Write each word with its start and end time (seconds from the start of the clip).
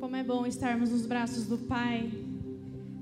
Como 0.00 0.14
é 0.14 0.22
bom 0.22 0.46
estarmos 0.46 0.90
nos 0.90 1.04
braços 1.06 1.46
do 1.46 1.58
Pai. 1.58 2.08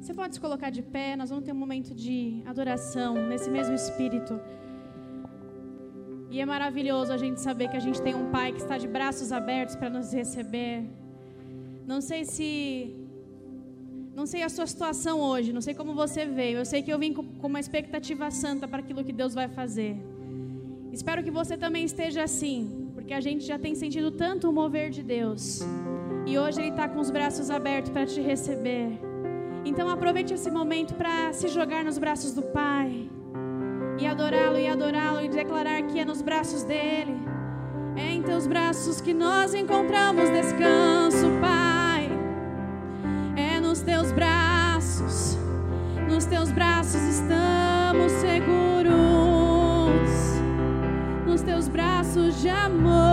Você 0.01 0.15
pode 0.15 0.35
se 0.35 0.41
colocar 0.41 0.71
de 0.71 0.81
pé, 0.81 1.15
nós 1.15 1.29
vamos 1.29 1.45
ter 1.45 1.53
um 1.53 1.61
momento 1.65 1.95
de 1.95 2.43
adoração 2.47 3.15
nesse 3.29 3.51
mesmo 3.51 3.75
espírito. 3.75 4.41
E 6.31 6.41
é 6.41 6.47
maravilhoso 6.47 7.13
a 7.13 7.19
gente 7.19 7.39
saber 7.39 7.69
que 7.69 7.77
a 7.77 7.81
gente 7.81 8.01
tem 8.01 8.15
um 8.15 8.31
Pai 8.31 8.51
que 8.53 8.63
está 8.63 8.79
de 8.79 8.89
braços 8.89 9.31
abertos 9.31 9.77
para 9.77 9.91
nos 9.91 10.11
receber. 10.11 10.85
Não 11.87 12.01
sei 12.01 12.25
se. 12.25 12.97
Não 14.15 14.25
sei 14.25 14.43
a 14.43 14.49
sua 14.49 14.67
situação 14.67 15.21
hoje, 15.21 15.53
não 15.53 15.61
sei 15.61 15.75
como 15.75 15.93
você 15.95 16.25
veio. 16.25 16.59
Eu 16.59 16.65
sei 16.65 16.83
que 16.83 16.91
eu 16.91 16.99
vim 16.99 17.13
com 17.13 17.47
uma 17.47 17.61
expectativa 17.61 18.31
santa 18.31 18.67
para 18.67 18.79
aquilo 18.79 19.05
que 19.05 19.13
Deus 19.13 19.35
vai 19.35 19.49
fazer. 19.49 19.97
Espero 20.91 21.23
que 21.23 21.31
você 21.31 21.59
também 21.59 21.85
esteja 21.85 22.23
assim, 22.23 22.91
porque 22.95 23.13
a 23.13 23.21
gente 23.21 23.45
já 23.45 23.59
tem 23.59 23.75
sentido 23.75 24.11
tanto 24.11 24.49
o 24.49 24.53
mover 24.53 24.89
de 24.89 25.03
Deus. 25.03 25.61
E 26.27 26.37
hoje 26.37 26.61
Ele 26.61 26.71
está 26.71 26.89
com 26.89 26.99
os 26.99 27.11
braços 27.11 27.51
abertos 27.51 27.91
para 27.93 28.05
te 28.05 28.21
receber. 28.21 28.99
Então 29.65 29.89
aproveite 29.89 30.35
esse 30.35 30.51
momento 30.51 30.95
para 30.95 31.33
se 31.33 31.47
jogar 31.47 31.85
nos 31.85 31.99
braços 31.99 32.35
do 32.35 32.43
Pai. 32.43 33.09
E 33.99 34.07
adorá-lo, 34.07 34.59
e 34.59 34.67
adorá-lo, 34.67 35.21
e 35.23 35.29
declarar 35.29 35.83
que 35.85 36.01
é 36.01 36.05
nos 36.05 36.21
braços 36.21 36.65
dele. 36.65 37.17
É 37.97 38.13
em 38.13 38.23
teus 38.23 38.47
braços 38.47 39.01
que 39.01 39.15
nós 39.15 39.55
encontramos 39.55 40.29
descanso, 40.29 41.27
Pai. 41.41 42.11
É 43.37 43.61
nos 43.61 43.81
teus 43.81 44.11
braços, 44.11 45.39
nos 46.11 46.25
teus 46.27 46.51
braços 46.51 47.01
estamos 47.01 48.13
seguros. 48.13 48.97
Nos 51.27 51.41
teus 51.43 51.69
braços 51.69 52.41
de 52.43 52.49
amor, 52.49 53.06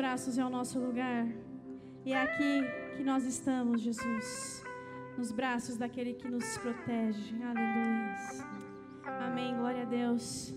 braços 0.00 0.38
é 0.38 0.44
o 0.44 0.48
nosso 0.48 0.78
lugar. 0.78 1.26
E 2.06 2.14
é 2.14 2.22
aqui 2.22 2.62
que 2.96 3.04
nós 3.04 3.26
estamos, 3.26 3.82
Jesus. 3.82 4.64
Nos 5.18 5.30
braços 5.30 5.76
daquele 5.76 6.14
que 6.14 6.26
nos 6.26 6.56
protege. 6.56 7.34
Aleluia. 7.44 8.14
Amém. 9.26 9.54
Glória 9.54 9.82
a 9.82 9.84
Deus. 9.84 10.54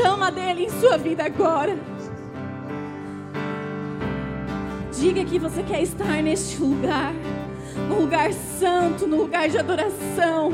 chama 0.00 0.30
dele 0.30 0.66
em 0.66 0.70
sua 0.70 0.96
vida 0.96 1.24
agora. 1.24 1.76
Diga 4.96 5.24
que 5.24 5.38
você 5.38 5.62
quer 5.62 5.82
estar 5.82 6.22
neste 6.22 6.60
lugar, 6.60 7.12
no 7.88 8.02
lugar 8.02 8.32
santo, 8.32 9.08
no 9.08 9.16
lugar 9.16 9.48
de 9.48 9.58
adoração. 9.58 10.52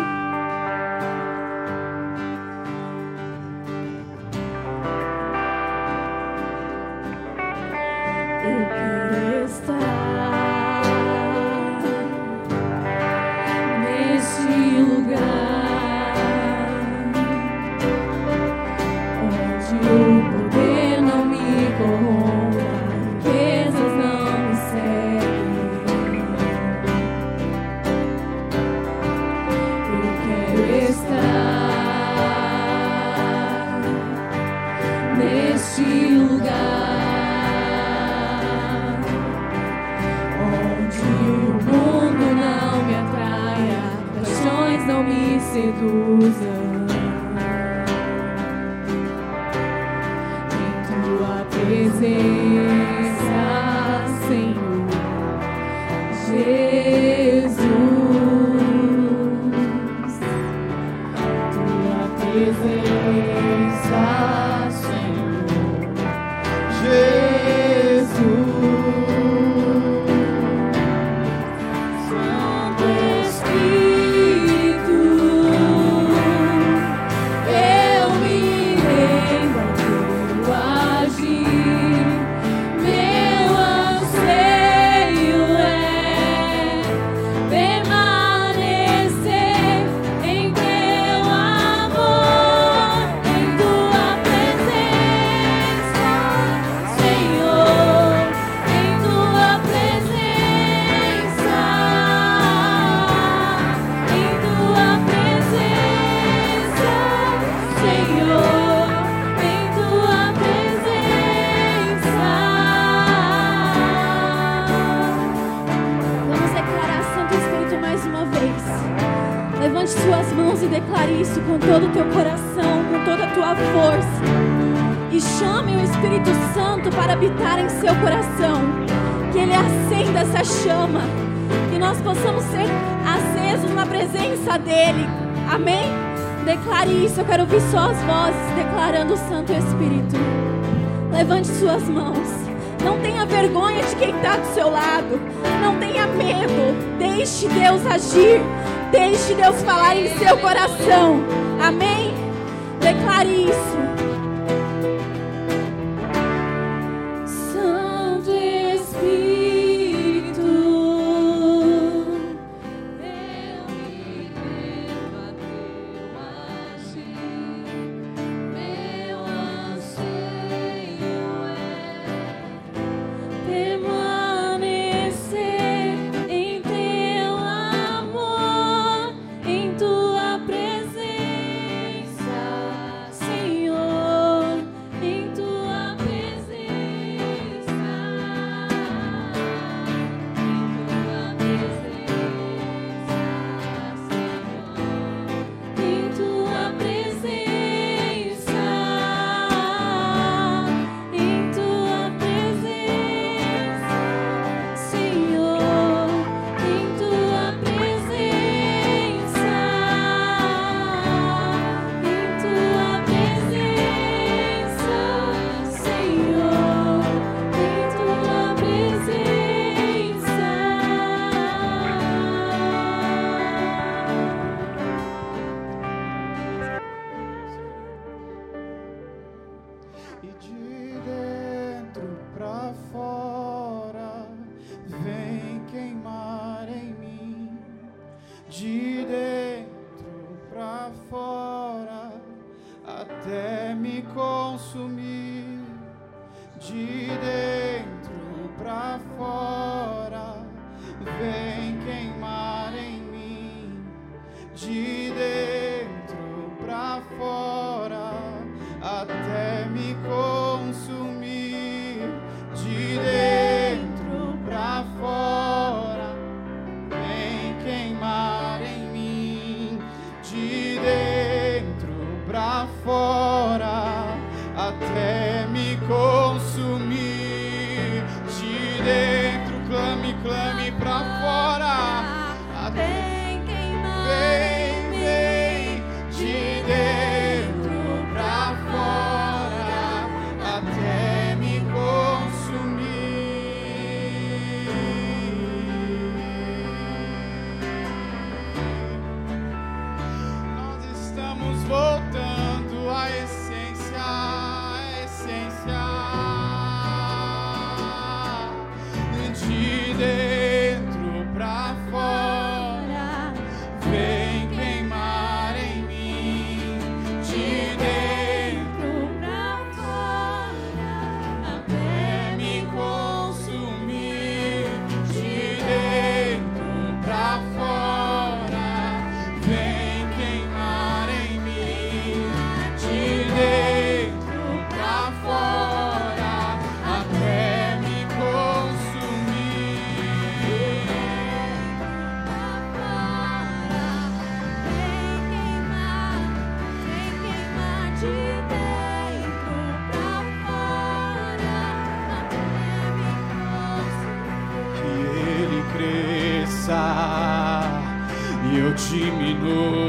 E 358.95 359.84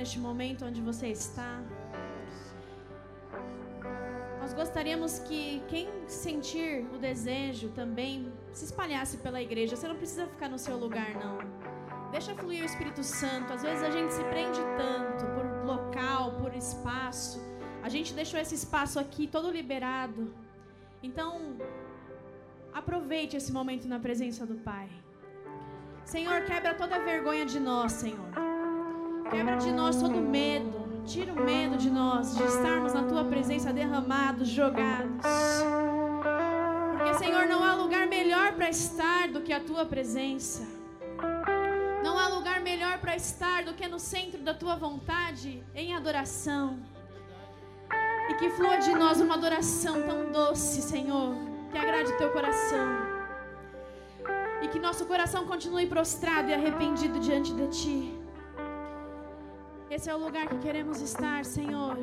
neste 0.00 0.18
momento 0.18 0.64
onde 0.64 0.80
você 0.80 1.08
está. 1.08 1.62
Nós 4.40 4.54
gostaríamos 4.54 5.18
que 5.18 5.62
quem 5.68 5.86
sentir 6.08 6.86
o 6.94 6.98
desejo 6.98 7.68
também 7.80 8.32
se 8.50 8.64
espalhasse 8.64 9.18
pela 9.18 9.40
igreja. 9.42 9.76
Você 9.76 9.86
não 9.86 9.96
precisa 10.02 10.26
ficar 10.26 10.48
no 10.48 10.58
seu 10.58 10.76
lugar, 10.84 11.10
não. 11.24 11.36
Deixa 12.10 12.34
fluir 12.34 12.62
o 12.62 12.64
Espírito 12.64 13.04
Santo. 13.04 13.52
Às 13.52 13.62
vezes 13.62 13.82
a 13.82 13.90
gente 13.90 14.12
se 14.14 14.24
prende 14.24 14.60
tanto 14.82 15.26
por 15.34 15.46
local, 15.72 16.32
por 16.40 16.54
espaço. 16.54 17.38
A 17.82 17.90
gente 17.90 18.14
deixou 18.14 18.40
esse 18.40 18.54
espaço 18.54 18.98
aqui 18.98 19.26
todo 19.26 19.50
liberado. 19.50 20.34
Então, 21.02 21.58
aproveite 22.72 23.36
esse 23.36 23.52
momento 23.52 23.86
na 23.86 23.98
presença 23.98 24.46
do 24.46 24.54
Pai. 24.54 24.88
Senhor, 26.04 26.42
quebra 26.46 26.72
toda 26.74 26.98
vergonha 27.12 27.44
de 27.44 27.60
nós, 27.60 27.92
Senhor. 27.92 28.59
Quebra 29.30 29.56
de 29.56 29.70
nós 29.70 29.96
todo 29.96 30.16
medo. 30.16 30.80
Tira 31.06 31.32
o 31.32 31.44
medo 31.44 31.76
de 31.76 31.88
nós, 31.88 32.36
de 32.36 32.42
estarmos 32.42 32.92
na 32.92 33.04
tua 33.04 33.24
presença 33.24 33.72
derramados, 33.72 34.48
jogados. 34.48 35.26
Porque, 36.92 37.14
Senhor, 37.14 37.46
não 37.46 37.62
há 37.64 37.74
lugar 37.74 38.06
melhor 38.06 38.52
para 38.52 38.68
estar 38.68 39.28
do 39.28 39.40
que 39.40 39.52
a 39.52 39.60
tua 39.60 39.84
presença. 39.86 40.66
Não 42.04 42.18
há 42.18 42.28
lugar 42.28 42.60
melhor 42.60 42.98
para 42.98 43.16
estar 43.16 43.64
do 43.64 43.74
que 43.74 43.86
no 43.88 43.98
centro 43.98 44.42
da 44.42 44.52
tua 44.52 44.76
vontade, 44.76 45.64
em 45.74 45.94
adoração. 45.94 46.78
E 48.30 48.34
que 48.34 48.50
flua 48.50 48.76
de 48.78 48.92
nós 48.94 49.20
uma 49.20 49.34
adoração 49.34 50.02
tão 50.02 50.30
doce, 50.30 50.82
Senhor, 50.82 51.34
que 51.70 51.78
agrade 51.78 52.12
o 52.12 52.18
teu 52.18 52.30
coração. 52.30 52.88
E 54.62 54.68
que 54.68 54.78
nosso 54.78 55.06
coração 55.06 55.46
continue 55.46 55.86
prostrado 55.86 56.50
e 56.50 56.54
arrependido 56.54 57.18
diante 57.18 57.52
de 57.54 57.68
ti. 57.68 58.19
Esse 59.90 60.08
é 60.08 60.14
o 60.14 60.18
lugar 60.18 60.46
que 60.46 60.56
queremos 60.58 61.00
estar, 61.00 61.44
Senhor. 61.44 61.98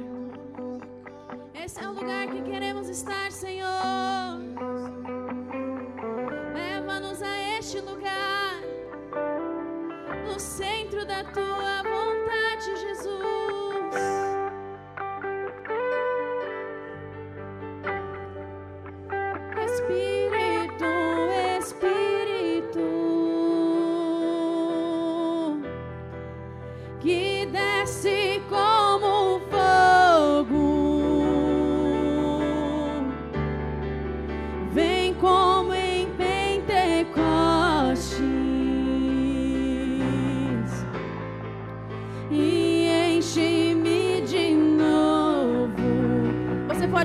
Esse 1.53 1.81
é 1.81 1.87
o 1.87 1.93
lugar 1.93 2.27
que 2.27 2.41
queremos 2.41 2.89
estar, 2.89 3.31
Senhor. 3.31 3.69
Leva-nos 6.53 7.21
a 7.21 7.57
este 7.57 7.79
lugar, 7.79 8.55
no 10.27 10.37
centro 10.37 11.05
da 11.05 11.23
tua 11.23 11.81
vontade, 11.83 12.75
Jesus. 12.75 13.95
Espírito, 19.65 20.16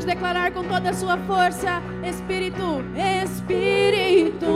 pode 0.02 0.06
declarar 0.06 0.52
com 0.52 0.64
toda 0.64 0.90
a 0.90 0.94
sua 0.94 1.16
força, 1.18 1.80
Espírito, 2.02 2.82
Espírito, 3.22 4.46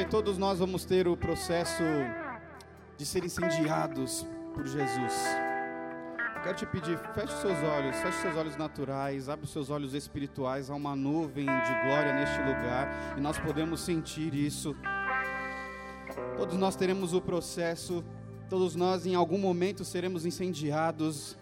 Sabe, 0.00 0.10
todos 0.10 0.38
nós 0.38 0.58
vamos 0.58 0.86
ter 0.86 1.06
o 1.06 1.14
processo 1.14 1.82
de 2.96 3.04
ser 3.04 3.22
incendiados 3.22 4.26
por 4.54 4.66
Jesus. 4.66 5.12
Eu 6.36 6.42
quero 6.42 6.56
te 6.56 6.64
pedir, 6.64 6.98
feche 7.12 7.34
seus 7.36 7.58
olhos, 7.62 7.96
feche 7.96 8.18
seus 8.22 8.34
olhos 8.34 8.56
naturais, 8.56 9.28
abre 9.28 9.46
seus 9.46 9.68
olhos 9.68 9.92
espirituais. 9.92 10.70
Há 10.70 10.74
uma 10.74 10.96
nuvem 10.96 11.44
de 11.44 11.82
glória 11.84 12.14
neste 12.14 12.38
lugar 12.38 13.14
e 13.18 13.20
nós 13.20 13.38
podemos 13.38 13.80
sentir 13.80 14.32
isso. 14.32 14.74
Todos 16.34 16.56
nós 16.56 16.76
teremos 16.76 17.12
o 17.12 17.20
processo, 17.20 18.02
todos 18.48 18.74
nós 18.74 19.04
em 19.04 19.14
algum 19.14 19.38
momento 19.38 19.84
seremos 19.84 20.24
incendiados. 20.24 21.36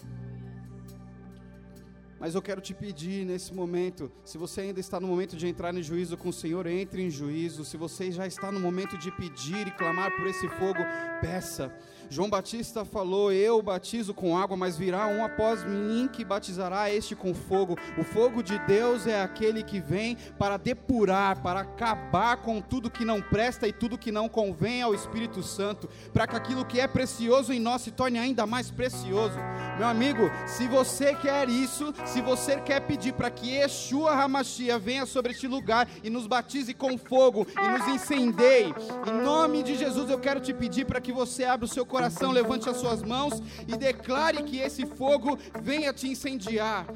Mas 2.20 2.34
eu 2.34 2.42
quero 2.42 2.60
te 2.60 2.74
pedir 2.74 3.24
nesse 3.24 3.54
momento, 3.54 4.10
se 4.24 4.36
você 4.36 4.62
ainda 4.62 4.80
está 4.80 4.98
no 4.98 5.06
momento 5.06 5.36
de 5.36 5.46
entrar 5.46 5.74
em 5.74 5.82
juízo 5.82 6.16
com 6.16 6.30
o 6.30 6.32
Senhor, 6.32 6.66
entre 6.66 7.02
em 7.02 7.10
juízo. 7.10 7.64
Se 7.64 7.76
você 7.76 8.10
já 8.10 8.26
está 8.26 8.50
no 8.50 8.58
momento 8.58 8.98
de 8.98 9.10
pedir 9.12 9.68
e 9.68 9.70
clamar 9.70 10.14
por 10.16 10.26
esse 10.26 10.48
fogo, 10.48 10.80
peça. 11.20 11.72
João 12.10 12.30
Batista 12.30 12.84
falou: 12.84 13.32
Eu 13.32 13.60
batizo 13.60 14.14
com 14.14 14.36
água, 14.36 14.56
mas 14.56 14.76
virá 14.76 15.06
um 15.06 15.24
após 15.24 15.64
mim 15.64 16.08
que 16.10 16.24
batizará 16.24 16.90
este 16.92 17.14
com 17.14 17.34
fogo. 17.34 17.76
O 17.98 18.04
fogo 18.04 18.42
de 18.42 18.58
Deus 18.60 19.06
é 19.06 19.20
aquele 19.20 19.62
que 19.62 19.80
vem 19.80 20.16
para 20.38 20.56
depurar, 20.56 21.42
para 21.42 21.60
acabar 21.60 22.38
com 22.38 22.60
tudo 22.60 22.90
que 22.90 23.04
não 23.04 23.20
presta 23.20 23.68
e 23.68 23.72
tudo 23.72 23.98
que 23.98 24.10
não 24.10 24.28
convém 24.28 24.80
ao 24.80 24.94
Espírito 24.94 25.42
Santo, 25.42 25.88
para 26.12 26.26
que 26.26 26.36
aquilo 26.36 26.64
que 26.64 26.80
é 26.80 26.88
precioso 26.88 27.52
em 27.52 27.60
nós 27.60 27.82
se 27.82 27.90
torne 27.90 28.18
ainda 28.18 28.46
mais 28.46 28.70
precioso. 28.70 29.36
Meu 29.76 29.86
amigo, 29.86 30.30
se 30.46 30.66
você 30.66 31.14
quer 31.14 31.48
isso, 31.48 31.94
se 32.04 32.20
você 32.20 32.60
quer 32.60 32.80
pedir 32.80 33.12
para 33.12 33.30
que 33.30 33.50
Yeshua 33.50 34.12
Hamashia 34.12 34.78
venha 34.78 35.06
sobre 35.06 35.32
este 35.32 35.46
lugar 35.46 35.88
e 36.02 36.10
nos 36.10 36.26
batize 36.26 36.72
com 36.74 36.96
fogo 36.96 37.46
e 37.50 37.68
nos 37.68 37.86
incendeie, 37.88 38.74
em 39.06 39.22
nome 39.22 39.62
de 39.62 39.76
Jesus 39.76 40.10
eu 40.10 40.18
quero 40.18 40.40
te 40.40 40.52
pedir 40.52 40.84
para 40.84 41.00
que 41.00 41.12
você 41.12 41.44
abra 41.44 41.64
o 41.64 41.68
seu 41.68 41.84
coração, 41.84 41.97
levante 42.30 42.68
as 42.68 42.76
suas 42.76 43.02
mãos 43.02 43.42
e 43.66 43.76
declare 43.76 44.42
que 44.42 44.58
esse 44.58 44.86
fogo 44.86 45.38
venha 45.60 45.92
te 45.92 46.08
incendiar. 46.08 46.86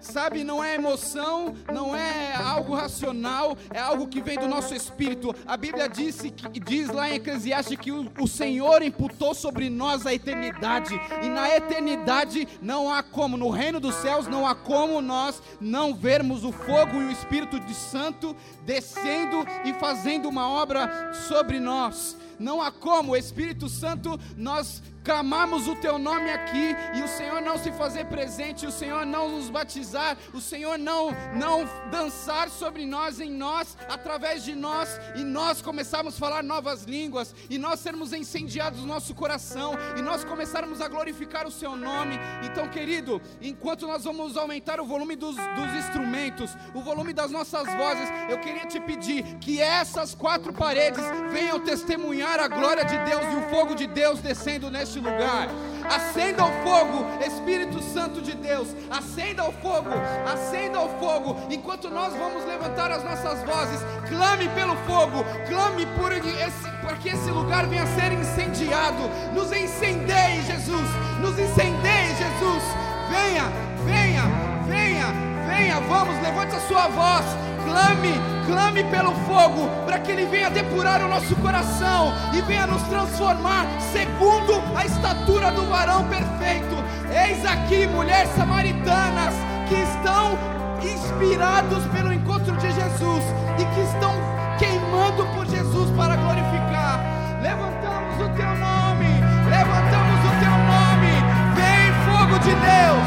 Sabe, 0.00 0.42
não 0.42 0.64
é 0.64 0.76
emoção, 0.76 1.54
não 1.70 1.94
é 1.94 2.34
algo 2.34 2.74
racional, 2.74 3.56
é 3.72 3.78
algo 3.78 4.08
que 4.08 4.22
vem 4.22 4.38
do 4.38 4.48
nosso 4.48 4.74
espírito. 4.74 5.34
A 5.46 5.58
Bíblia 5.58 5.88
disse, 5.88 6.30
diz 6.30 6.88
lá 6.88 7.10
em 7.10 7.16
Eclesiastes 7.16 7.78
que 7.78 7.92
o, 7.92 8.10
o 8.18 8.26
Senhor 8.26 8.82
imputou 8.82 9.34
sobre 9.34 9.68
nós 9.68 10.06
a 10.06 10.14
eternidade, 10.14 10.98
e 11.22 11.28
na 11.28 11.54
eternidade 11.54 12.48
não 12.62 12.92
há 12.92 13.02
como, 13.02 13.36
no 13.36 13.50
reino 13.50 13.78
dos 13.78 13.94
céus 13.96 14.26
não 14.26 14.46
há 14.46 14.54
como 14.54 15.02
nós 15.02 15.42
não 15.60 15.94
vermos 15.94 16.44
o 16.44 16.52
fogo 16.52 16.96
e 16.96 17.04
o 17.04 17.12
Espírito 17.12 17.60
de 17.60 17.74
Santo 17.74 18.34
descendo 18.64 19.44
e 19.66 19.74
fazendo 19.74 20.28
uma 20.28 20.48
obra 20.48 21.12
sobre 21.28 21.60
nós. 21.60 22.16
Não 22.40 22.62
há 22.62 22.72
como, 22.72 23.14
Espírito 23.14 23.68
Santo, 23.68 24.18
nós 24.34 24.82
clamarmos 25.04 25.66
o 25.66 25.74
teu 25.76 25.98
nome 25.98 26.30
aqui 26.30 26.74
e 26.94 27.02
o 27.02 27.08
Senhor 27.08 27.40
não 27.40 27.58
se 27.58 27.72
fazer 27.72 28.04
presente, 28.06 28.66
o 28.66 28.70
Senhor 28.70 29.06
não 29.06 29.28
nos 29.28 29.48
batizar, 29.48 30.16
o 30.32 30.40
Senhor 30.40 30.78
não 30.78 31.10
não 31.34 31.64
dançar 31.90 32.48
sobre 32.48 32.84
nós, 32.86 33.20
em 33.20 33.30
nós, 33.30 33.76
através 33.88 34.44
de 34.44 34.54
nós 34.54 35.00
e 35.14 35.22
nós 35.22 35.62
começarmos 35.62 36.14
a 36.14 36.18
falar 36.18 36.42
novas 36.42 36.84
línguas 36.84 37.34
e 37.48 37.58
nós 37.58 37.80
sermos 37.80 38.12
incendiados 38.12 38.80
no 38.80 38.86
nosso 38.86 39.14
coração 39.14 39.74
e 39.96 40.02
nós 40.02 40.24
começarmos 40.24 40.80
a 40.80 40.88
glorificar 40.88 41.46
o 41.46 41.50
seu 41.50 41.76
nome. 41.76 42.18
Então, 42.44 42.68
querido, 42.68 43.20
enquanto 43.40 43.86
nós 43.86 44.04
vamos 44.04 44.36
aumentar 44.36 44.80
o 44.80 44.86
volume 44.86 45.16
dos, 45.16 45.36
dos 45.36 45.74
instrumentos, 45.78 46.50
o 46.74 46.82
volume 46.82 47.12
das 47.12 47.30
nossas 47.30 47.66
vozes, 47.74 48.08
eu 48.28 48.38
queria 48.38 48.66
te 48.66 48.80
pedir 48.80 49.24
que 49.38 49.60
essas 49.60 50.14
quatro 50.14 50.52
paredes 50.52 51.04
venham 51.32 51.58
testemunhar 51.58 52.29
a 52.38 52.46
glória 52.46 52.84
de 52.84 52.96
Deus 52.98 53.24
e 53.32 53.36
o 53.36 53.48
fogo 53.48 53.74
de 53.74 53.86
Deus 53.86 54.20
descendo 54.20 54.70
neste 54.70 55.00
lugar. 55.00 55.48
Acenda 55.84 56.44
o 56.44 56.52
fogo, 56.62 57.04
Espírito 57.26 57.82
Santo 57.82 58.20
de 58.22 58.36
Deus. 58.36 58.68
Acenda 58.90 59.44
o 59.48 59.52
fogo, 59.52 59.90
acenda 60.32 60.78
o 60.80 60.88
fogo. 61.00 61.36
Enquanto 61.50 61.90
nós 61.90 62.14
vamos 62.14 62.44
levantar 62.44 62.92
as 62.92 63.02
nossas 63.02 63.42
vozes, 63.42 63.80
clame 64.08 64.48
pelo 64.50 64.76
fogo, 64.86 65.24
clame 65.48 65.86
por 65.98 66.12
esse, 66.12 66.70
para 66.80 66.96
que 66.96 67.08
esse 67.08 67.30
lugar 67.30 67.66
venha 67.66 67.82
a 67.82 67.86
ser 67.86 68.12
incendiado. 68.12 69.02
Nos 69.34 69.50
incendeie, 69.50 70.42
Jesus. 70.42 70.88
Nos 71.20 71.38
incendeie, 71.38 72.14
Jesus. 72.14 72.62
Venha, 73.10 73.44
venha, 73.84 74.22
venha, 74.68 75.06
venha. 75.48 75.80
Vamos, 75.80 76.14
levante 76.22 76.54
a 76.54 76.60
sua 76.60 76.86
voz. 76.88 77.24
Clame, 77.70 78.20
clame 78.46 78.82
pelo 78.84 79.12
fogo, 79.26 79.68
para 79.86 80.00
que 80.00 80.10
Ele 80.10 80.26
venha 80.26 80.50
depurar 80.50 81.04
o 81.04 81.08
nosso 81.08 81.36
coração 81.36 82.12
e 82.32 82.40
venha 82.42 82.66
nos 82.66 82.82
transformar 82.82 83.64
segundo 83.92 84.60
a 84.76 84.84
estatura 84.84 85.52
do 85.52 85.64
varão 85.66 86.04
perfeito. 86.08 86.74
Eis 87.14 87.46
aqui 87.46 87.86
mulheres 87.86 88.28
samaritanas 88.34 89.34
que 89.68 89.76
estão 89.76 90.36
inspirados 90.82 91.84
pelo 91.94 92.12
encontro 92.12 92.56
de 92.56 92.72
Jesus 92.72 93.24
e 93.56 93.64
que 93.72 93.80
estão 93.82 94.14
queimando 94.58 95.24
por 95.32 95.46
Jesus 95.46 95.88
para 95.96 96.16
glorificar. 96.16 96.98
Levantamos 97.40 98.16
o 98.16 98.28
teu 98.34 98.50
nome, 98.50 99.14
levantamos 99.48 100.20
o 100.26 100.32
teu 100.42 100.56
nome. 100.74 101.14
Vem 101.54 101.92
fogo 102.02 102.36
de 102.40 102.50
Deus, 102.50 103.06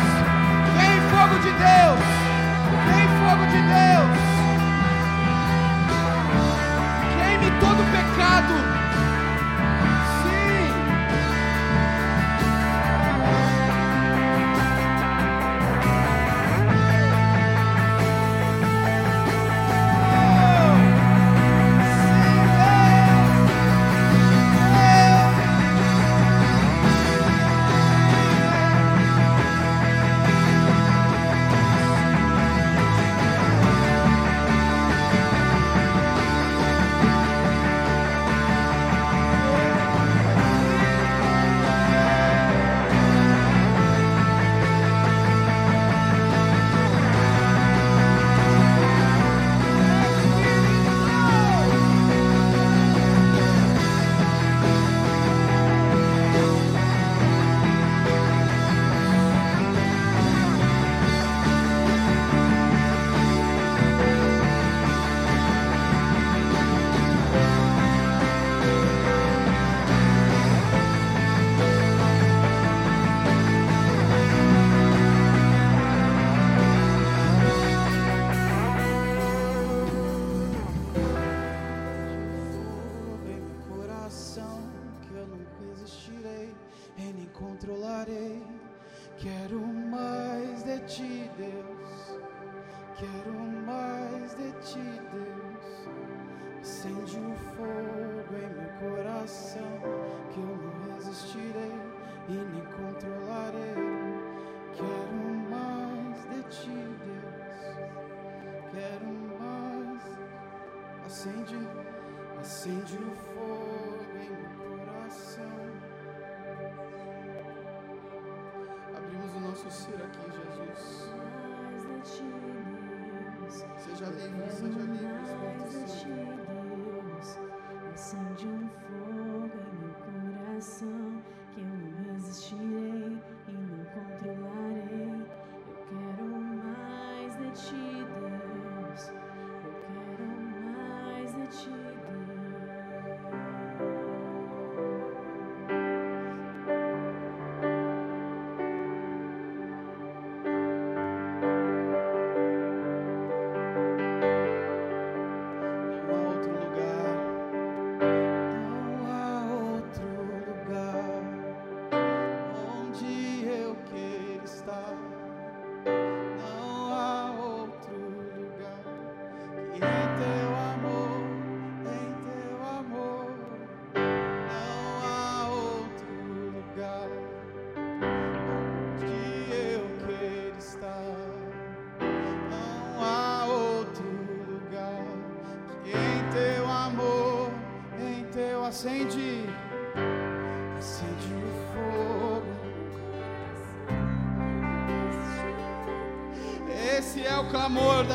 vem 0.80 1.02
fogo 1.12 1.36
de 1.44 1.52
Deus, 1.52 2.00
vem 2.88 3.08
fogo 3.20 3.46
de 3.48 3.62
Deus. 3.62 4.23
Todo 7.64 7.82
pecado. 7.94 8.83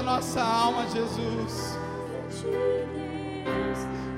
nossa 0.09 0.41
alma, 0.41 0.87
Jesus. 0.89 1.79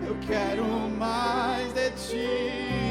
Eu 0.07 0.17
quero 0.25 0.65
mais 0.97 1.73
de 1.73 1.91
ti. 1.91 2.90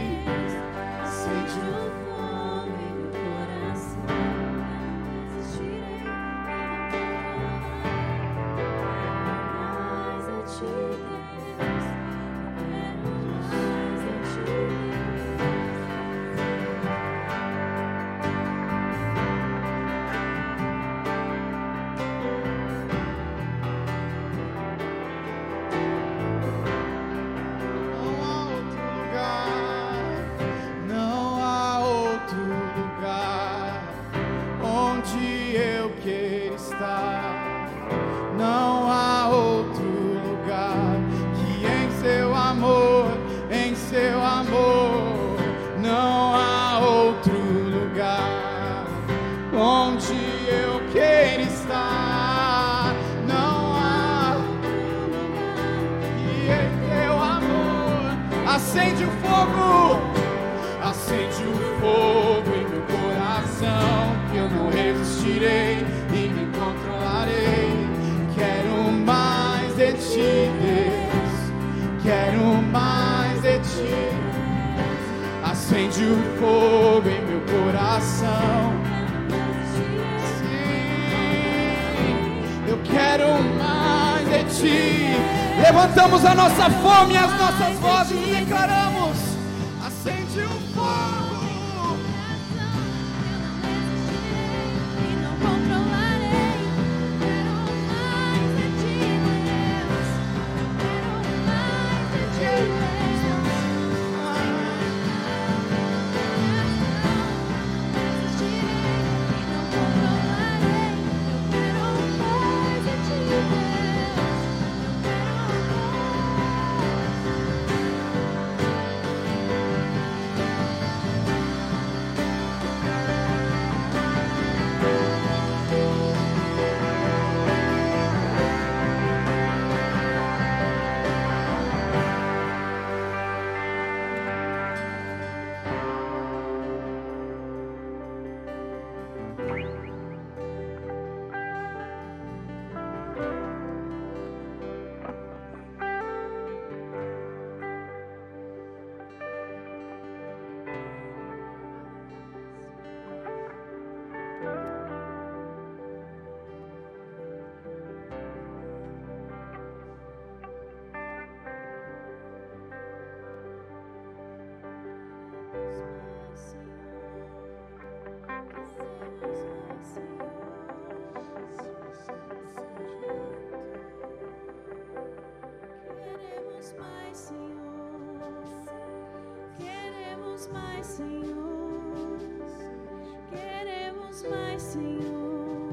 Senhor. 184.69 185.69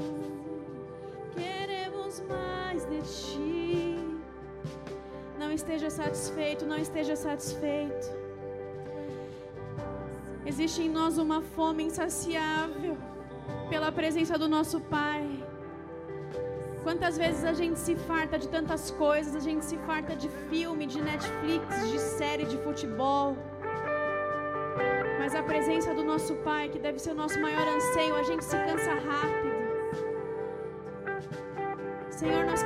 Queremos 1.35 2.23
mais 2.27 2.83
de 2.91 2.99
Ti. 3.01 4.19
Não 5.37 5.51
esteja 5.51 5.89
satisfeito, 5.89 6.65
não 6.65 6.77
esteja 6.77 7.15
satisfeito. 7.15 8.07
Existe 10.45 10.81
em 10.81 10.89
nós 10.89 11.17
uma 11.19 11.41
fome 11.41 11.83
insaciável 11.83 12.97
pela 13.69 13.91
presença 13.91 14.35
do 14.37 14.47
nosso 14.47 14.79
Pai. 14.81 15.25
Quantas 16.83 17.17
vezes 17.17 17.43
a 17.43 17.53
gente 17.53 17.77
se 17.77 17.95
farta 17.95 18.39
de 18.39 18.47
tantas 18.47 18.89
coisas, 18.89 19.35
a 19.35 19.43
gente 19.47 19.63
se 19.63 19.77
farta 19.89 20.15
de 20.15 20.29
filme, 20.49 20.87
de 20.87 20.99
Netflix, 21.01 21.91
de 21.91 21.99
série, 21.99 22.45
de 22.45 22.57
futebol 22.57 23.35
presença 25.47 25.93
do 25.93 26.03
nosso 26.03 26.35
Pai, 26.35 26.69
que 26.69 26.77
deve 26.77 26.99
ser 26.99 27.11
o 27.11 27.15
nosso 27.15 27.39
maior 27.41 27.67
anseio, 27.67 28.15
a 28.15 28.23
gente 28.23 28.43
se 28.43 28.57
cansa 28.57 28.93
rápido. 28.93 29.57
Senhor, 32.09 32.45
nós 32.45 32.63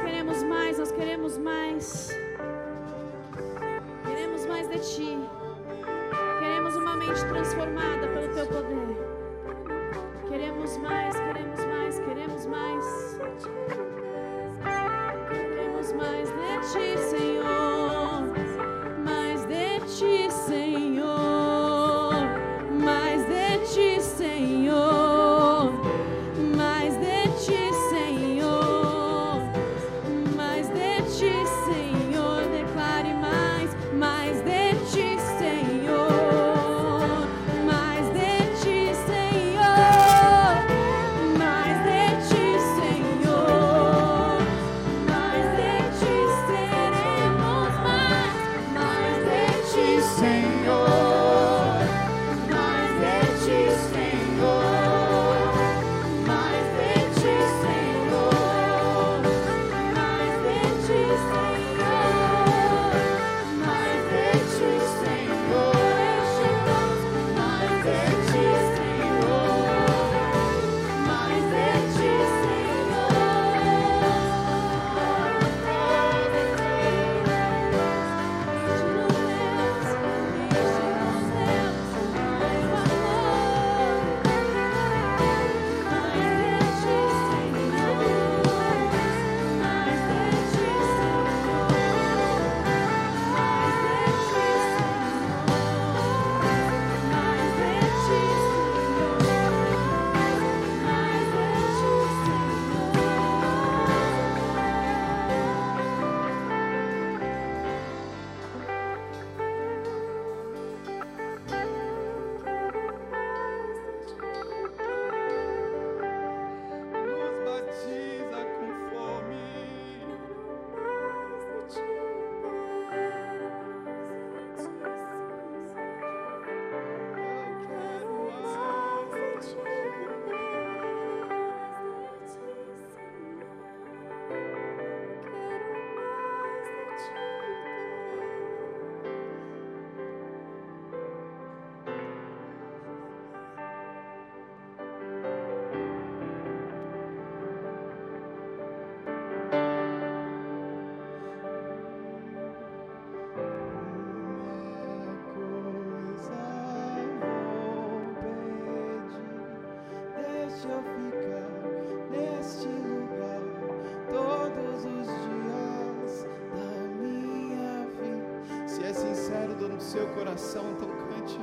então 170.34 170.88
cante. 171.10 171.40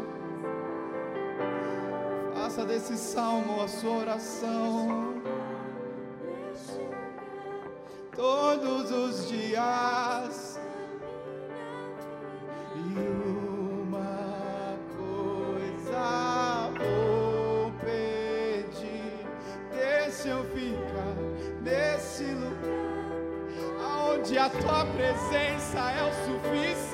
Faça 2.34 2.64
desse 2.64 2.97
salmo 2.97 3.61
a 3.61 3.68
sua 3.68 3.99
oração. 3.99 5.14
Todos 8.16 8.91
os 8.91 9.28
dias. 9.28 10.59
E 12.74 12.99
uma 13.82 14.76
coisa 14.97 16.70
vou 16.78 17.72
pedir 17.80 19.26
deixe 19.70 20.28
eu 20.28 20.45
ficar 20.45 21.14
nesse 21.62 22.24
lugar 22.24 22.89
onde 24.18 24.39
a 24.39 24.49
tua 24.49 24.84
presença 24.86 25.78
é 25.91 26.03
o 26.03 26.12
suficiente. 26.24 26.88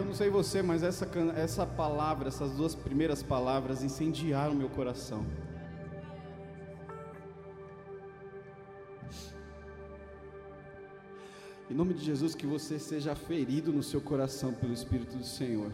Eu 0.00 0.06
não 0.06 0.14
sei 0.14 0.30
você, 0.30 0.62
mas 0.62 0.82
essa, 0.82 1.06
essa 1.36 1.66
palavra, 1.66 2.28
essas 2.28 2.52
duas 2.52 2.74
primeiras 2.74 3.22
palavras 3.22 3.84
incendiaram 3.84 4.54
meu 4.54 4.70
coração. 4.70 5.26
Em 11.70 11.74
nome 11.74 11.92
de 11.92 12.02
Jesus, 12.02 12.34
que 12.34 12.46
você 12.46 12.78
seja 12.78 13.14
ferido 13.14 13.72
no 13.72 13.82
seu 13.82 14.00
coração 14.00 14.54
pelo 14.54 14.72
Espírito 14.72 15.18
do 15.18 15.24
Senhor, 15.24 15.70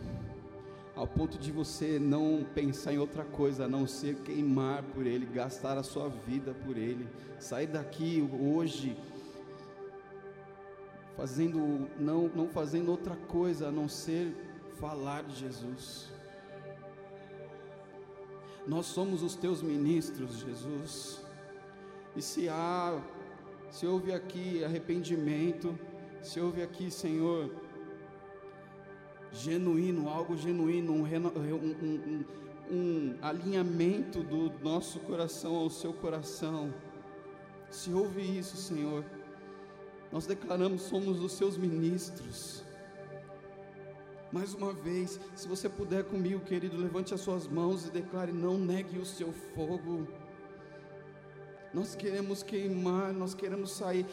ao 0.97 1.07
ponto 1.07 1.39
de 1.39 1.53
você 1.53 2.01
não 2.01 2.45
pensar 2.53 2.93
em 2.93 2.99
outra 2.99 3.24
coisa 3.24 3.66
a 3.66 3.68
não 3.68 3.87
ser 3.87 4.16
queimar 4.16 4.83
por 4.83 5.07
Ele, 5.07 5.24
gastar 5.24 5.79
a 5.79 5.85
sua 5.85 6.09
vida 6.09 6.53
por 6.66 6.77
Ele, 6.77 7.07
sair 7.39 7.68
daqui 7.68 8.29
hoje 8.41 8.97
fazendo 11.17 11.89
não 11.99 12.29
não 12.29 12.49
fazendo 12.49 12.91
outra 12.91 13.17
coisa 13.17 13.69
a 13.69 13.73
não 13.73 13.89
ser 13.89 14.35
falar 14.79 15.23
de 15.23 15.35
Jesus. 15.37 16.09
Nós 18.67 18.87
somos 18.87 19.23
os 19.23 19.35
teus 19.37 19.62
ministros, 19.62 20.39
Jesus. 20.39 21.25
E 22.17 22.23
se 22.23 22.49
há 22.49 23.01
se 23.71 23.87
houve 23.87 24.12
aqui 24.12 24.64
arrependimento, 24.64 25.79
se 26.23 26.41
houve 26.41 26.62
aqui, 26.62 26.91
Senhor, 26.91 27.51
genuíno, 29.33 30.09
algo 30.09 30.37
genuíno, 30.37 30.93
um, 30.93 31.05
um, 31.05 31.77
um, 31.83 32.25
um, 32.71 33.17
alinhamento 33.21 34.23
do 34.23 34.53
nosso 34.62 34.99
coração 35.01 35.55
ao 35.55 35.71
seu 35.71 35.93
coração. 35.93 36.73
Se 37.71 37.93
houve 37.93 38.23
isso, 38.23 38.57
Senhor, 38.57 39.05
nós 40.17 40.25
declaramos 40.25 40.81
somos 40.81 41.21
os 41.23 41.33
seus 41.33 41.59
ministros. 41.59 42.64
Mais 44.33 44.55
uma 44.55 44.73
vez, 44.73 45.21
se 45.35 45.47
você 45.47 45.69
puder 45.69 46.05
comigo, 46.05 46.41
querido, 46.41 46.75
levante 46.79 47.12
as 47.12 47.21
suas 47.21 47.47
mãos 47.47 47.85
e 47.85 47.91
declare: 47.91 48.33
não 48.33 48.57
negue 48.57 48.99
o 48.99 49.05
seu 49.05 49.31
fogo. 49.55 50.09
Nós 51.75 51.95
queremos 51.95 52.43
queimar, 52.43 53.12
nós 53.12 53.35
queremos 53.35 53.73
sair. 53.73 54.07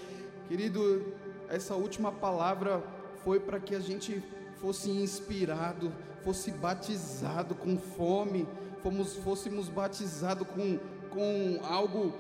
Querido, 0.49 1.06
essa 1.47 1.74
última 1.74 2.12
palavra 2.12 2.84
foi 3.24 3.39
para 3.39 3.58
que 3.58 3.74
a 3.74 3.80
gente 3.80 4.22
fosse 4.60 4.91
inspirado, 4.91 5.89
fosse 6.22 6.51
batizado 6.51 7.56
com 7.56 7.78
fome, 7.78 8.45
fomos, 8.82 9.16
fôssemos 9.16 9.70
batizados 9.70 10.45
com, 10.49 10.78
com 11.10 11.62
algo, 11.64 12.14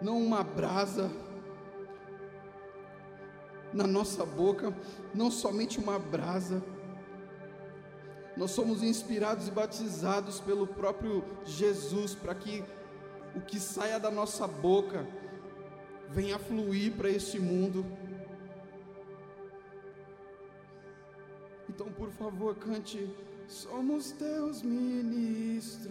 não 0.00 0.20
uma 0.20 0.42
brasa 0.42 1.10
na 3.72 3.86
nossa 3.86 4.24
boca, 4.24 4.74
não 5.14 5.30
somente 5.30 5.78
uma 5.78 5.98
brasa, 5.98 6.62
nós 8.36 8.52
somos 8.52 8.82
inspirados 8.84 9.48
e 9.48 9.50
batizados 9.50 10.38
pelo 10.40 10.66
próprio 10.66 11.24
Jesus 11.44 12.14
para 12.14 12.34
que 12.34 12.62
o 13.34 13.40
que 13.40 13.58
saia 13.58 13.98
da 13.98 14.12
nossa 14.12 14.46
boca 14.46 15.04
venha 16.08 16.38
fluir 16.38 16.92
para 16.92 17.10
este 17.10 17.40
mundo. 17.40 17.84
Então, 21.68 21.88
por 21.92 22.10
favor, 22.10 22.54
cante. 22.54 23.10
Somos 23.48 24.12
teus 24.12 24.62
ministros, 24.62 25.90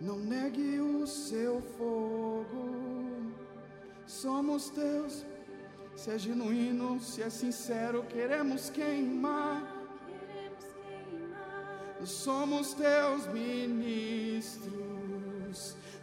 não 0.00 0.18
negue 0.18 0.80
o 0.80 1.06
seu 1.06 1.60
fogo. 1.76 3.34
Somos 4.06 4.70
teus, 4.70 5.24
se 5.94 6.10
é 6.10 6.18
genuíno, 6.18 7.00
se 7.00 7.22
é 7.22 7.30
sincero, 7.30 8.04
queremos 8.08 8.70
queimar 8.70 9.80
somos 12.06 12.74
teus 12.74 13.26
ministros. 13.28 14.70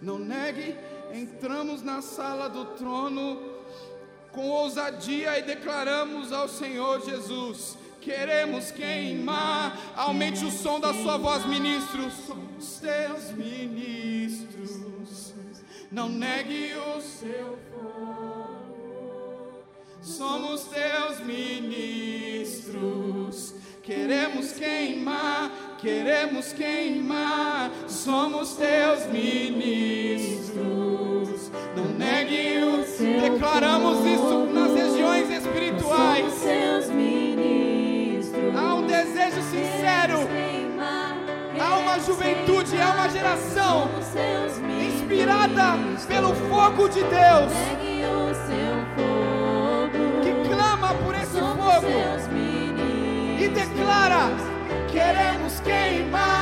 Não 0.02 0.18
negue, 0.20 0.76
entramos 1.14 1.82
na 1.82 2.02
sala 2.02 2.48
do 2.50 2.66
trono 2.76 3.58
com 4.32 4.50
ousadia 4.50 5.40
e 5.40 5.44
declaramos 5.44 6.32
ao 6.32 6.48
Senhor 6.48 7.04
Jesus: 7.04 7.78
queremos 8.02 8.72
queimar. 8.72 9.78
Aumente 9.96 10.44
o 10.46 10.52
som 10.52 10.80
da 10.80 10.94
sua 10.94 11.18
voz, 11.18 11.46
ministros. 11.46 12.14
Somos 12.26 12.80
teus 12.80 13.32
ministros. 13.32 15.34
Não 15.92 16.08
negue 16.10 16.74
o 16.76 17.00
seu 17.02 17.58
fogo. 17.72 18.48
Somos 20.02 20.64
teus 20.66 21.20
ministros. 21.22 23.54
Queremos 23.84 24.52
queimar 24.52 25.52
queremos 25.78 26.52
queimar, 26.54 27.72
somos 27.88 28.56
teus 28.56 29.06
ministros. 29.08 31.52
Não 31.76 31.86
negue 31.98 32.64
o 32.64 32.78
declaramos 33.22 34.06
isso 34.06 34.46
nas 34.54 34.74
regiões 34.74 35.30
espirituais. 35.30 36.34
Seus 36.34 36.90
ministros. 36.90 37.27
Desejo 38.98 39.42
sincero. 39.44 40.28
Há 41.60 41.78
uma 41.78 42.00
juventude, 42.00 42.82
há 42.82 42.94
uma 42.94 43.08
geração 43.10 43.92
inspirada 44.88 45.78
pelo 46.08 46.34
fogo 46.34 46.88
de 46.90 47.02
Deus. 47.02 47.54
Que 50.24 50.50
clama 50.50 50.96
por 50.96 51.14
esse 51.14 51.38
fogo 51.38 51.88
e 53.40 53.48
declara 53.50 54.32
Queremos 54.92 55.60
queimar, 55.60 56.37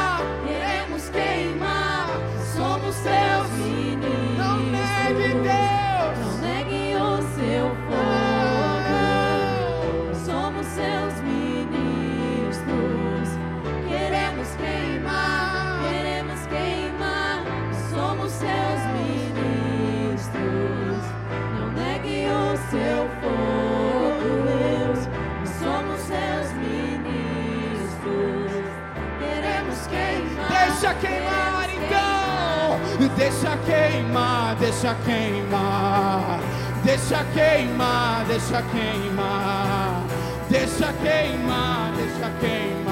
queimar. 31.02 31.70
Então. 31.76 33.16
Deixa 33.16 33.58
queimar, 33.66 34.56
deixa 34.56 34.96
queimar. 35.06 36.40
Deixa 36.84 37.24
queimar, 37.34 38.26
deixa 38.26 38.62
queimar. 38.62 40.04
Deixa 40.50 40.94
queimar, 40.94 41.92
deixa 41.96 42.30
queimar. 42.40 42.85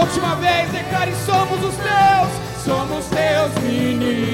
Última 0.00 0.34
vez 0.36 0.70
declare: 0.72 1.12
somos 1.24 1.64
os 1.64 1.74
teus, 1.76 2.64
somos 2.64 3.04
teus 3.06 3.62
ministros. 3.62 4.25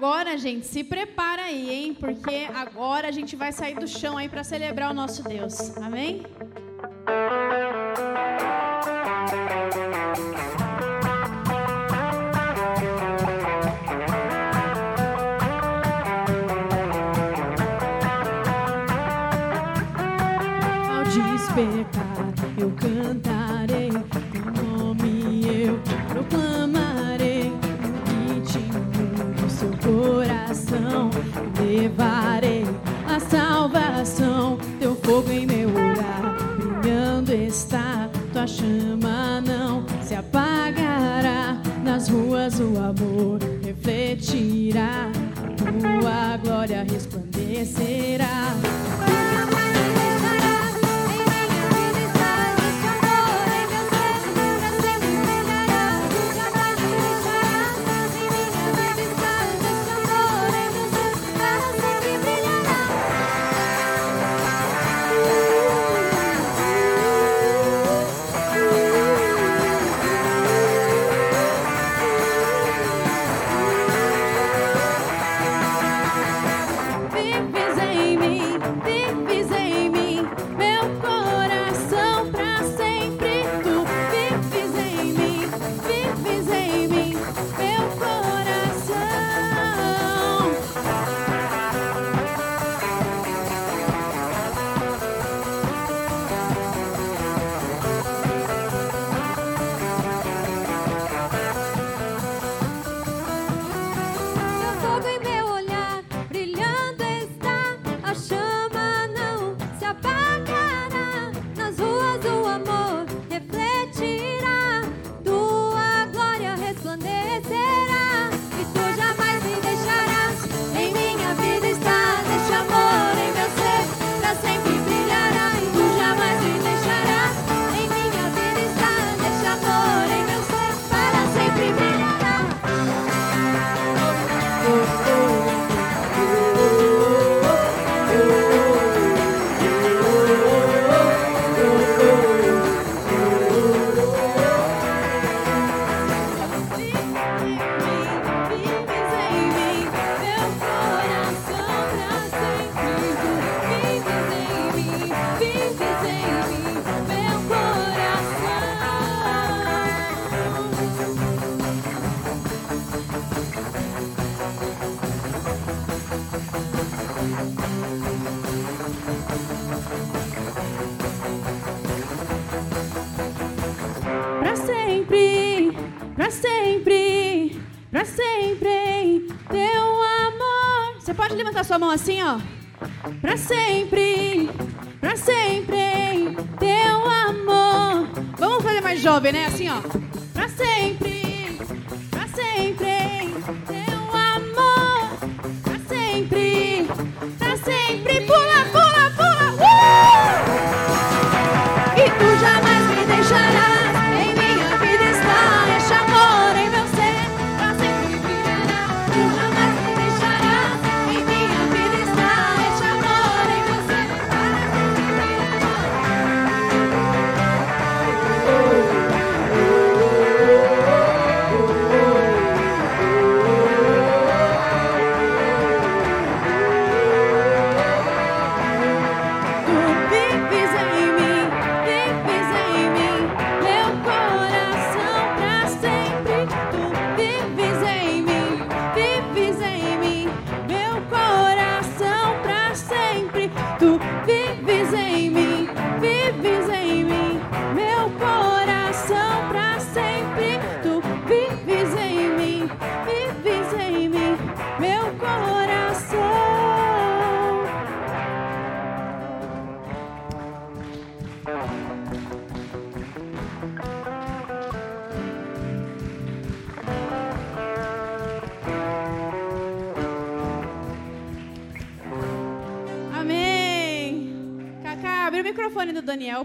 agora, 0.00 0.38
gente, 0.38 0.66
se 0.66 0.82
prepara 0.82 1.42
aí, 1.42 1.68
hein? 1.68 1.92
Porque 1.92 2.48
agora 2.54 3.08
a 3.08 3.10
gente 3.10 3.36
vai 3.36 3.52
sair 3.52 3.74
do 3.74 3.86
chão 3.86 4.16
aí 4.16 4.30
para 4.30 4.42
celebrar 4.42 4.90
o 4.92 4.94
nosso 4.94 5.22
Deus. 5.22 5.76
Amém? 5.76 6.22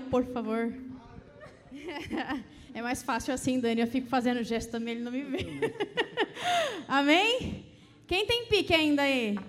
Por 0.06 0.26
favor. 0.26 0.74
É 2.76 2.82
mais 2.82 3.02
fácil 3.02 3.34
assim, 3.34 3.58
Dani. 3.58 3.80
Eu 3.80 3.88
fico 3.88 4.10
fazendo 4.10 4.44
gesto 4.44 4.70
também, 4.70 4.96
ele 4.96 5.04
não 5.04 5.10
me 5.10 5.24
vê. 5.24 5.74
Amém? 6.90 7.66
Quem 8.06 8.26
tem 8.26 8.48
pique 8.48 8.74
ainda 8.74 9.02
aí? 9.04 9.40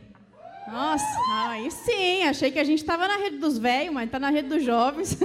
Nossa, 0.68 1.04
aí 1.48 1.68
sim. 1.72 2.22
Achei 2.22 2.52
que 2.52 2.58
a 2.60 2.62
gente 2.62 2.78
estava 2.78 3.08
na 3.08 3.16
rede 3.16 3.38
dos 3.38 3.58
velhos, 3.58 3.92
mas 3.92 4.06
está 4.06 4.20
na 4.20 4.30
rede 4.30 4.48
dos 4.48 4.62
jovens. 4.62 5.18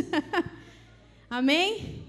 Amém? 1.29 2.03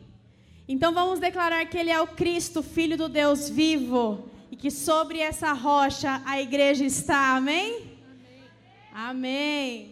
Então 0.67 0.95
vamos 0.95 1.21
declarar 1.21 1.67
que 1.67 1.77
Ele 1.77 1.91
é 1.91 2.01
o 2.01 2.07
Cristo, 2.07 2.63
Filho 2.63 2.97
do 2.97 3.07
Deus 3.07 3.51
vivo, 3.51 4.31
e 4.51 4.57
que 4.57 4.71
sobre 4.71 5.19
essa 5.19 5.53
rocha 5.53 6.23
a 6.25 6.41
igreja 6.41 6.87
está. 6.87 7.37
Amém? 7.37 7.99
Amém. 8.95 9.11
Amém. 9.11 9.92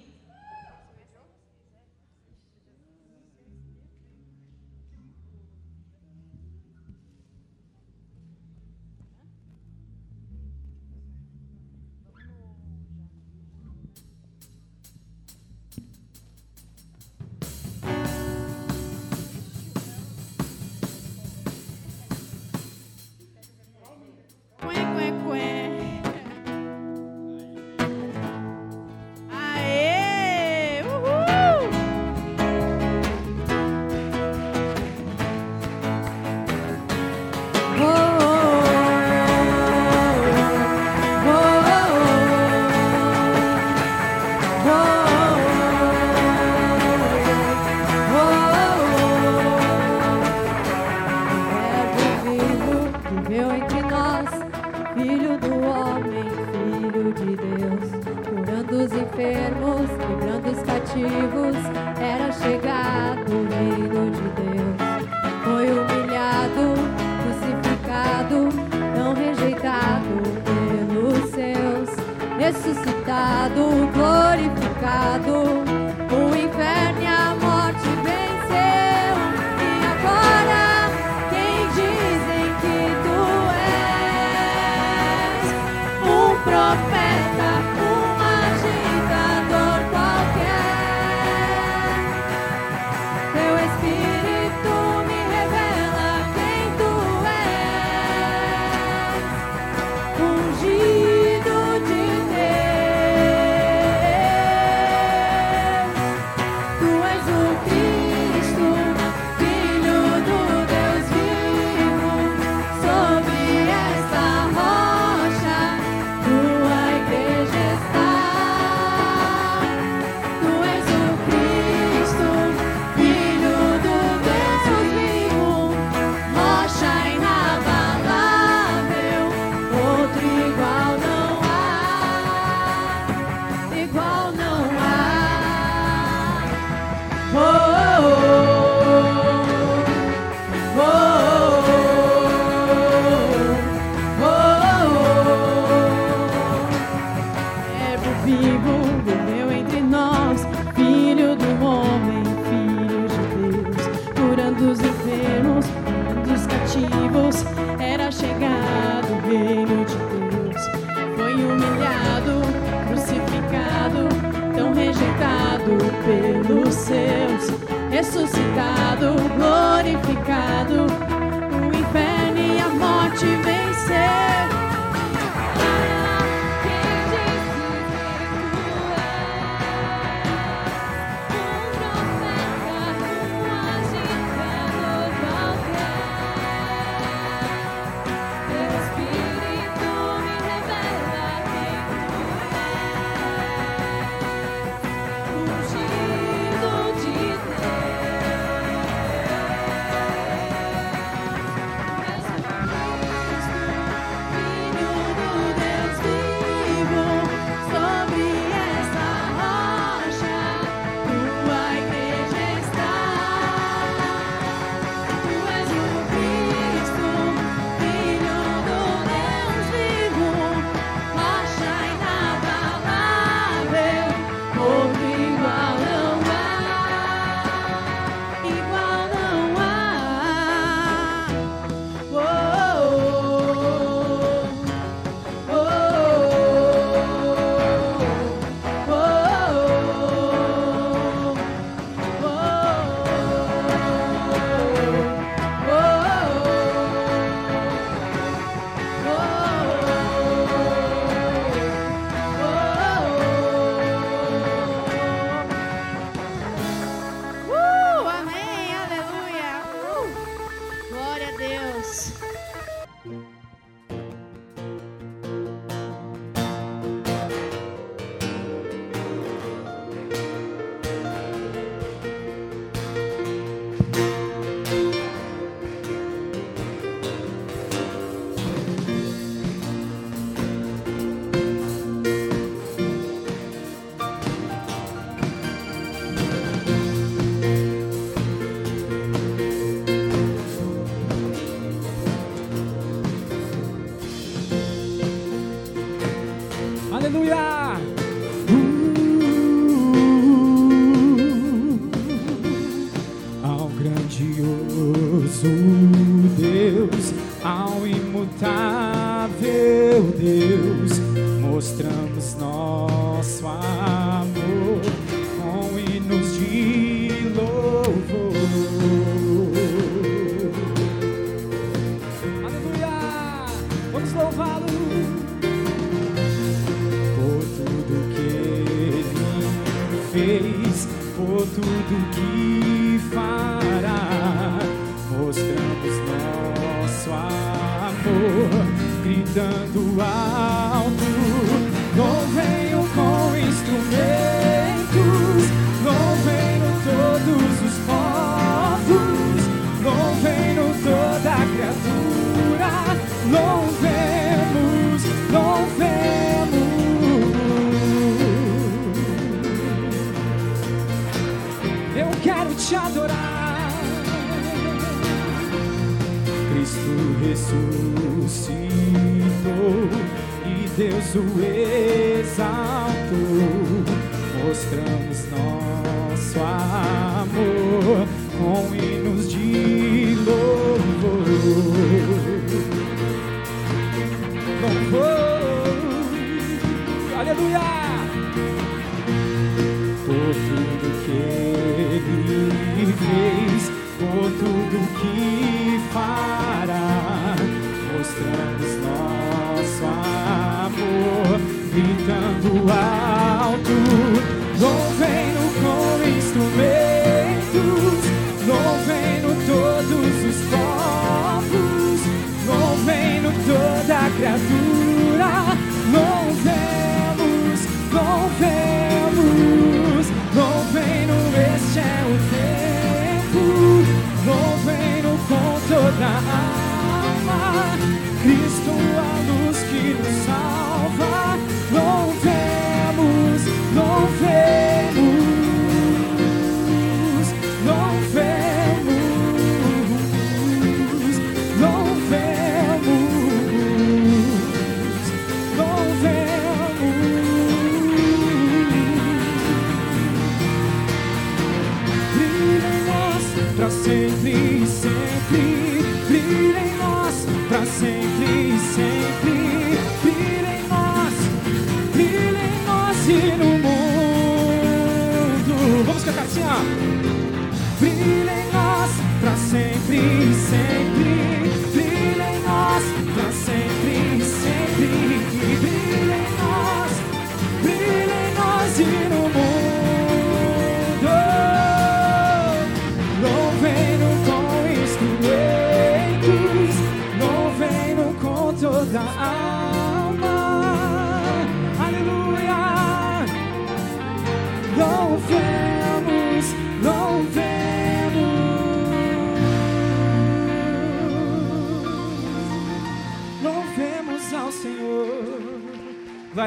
Toda 414.31 414.60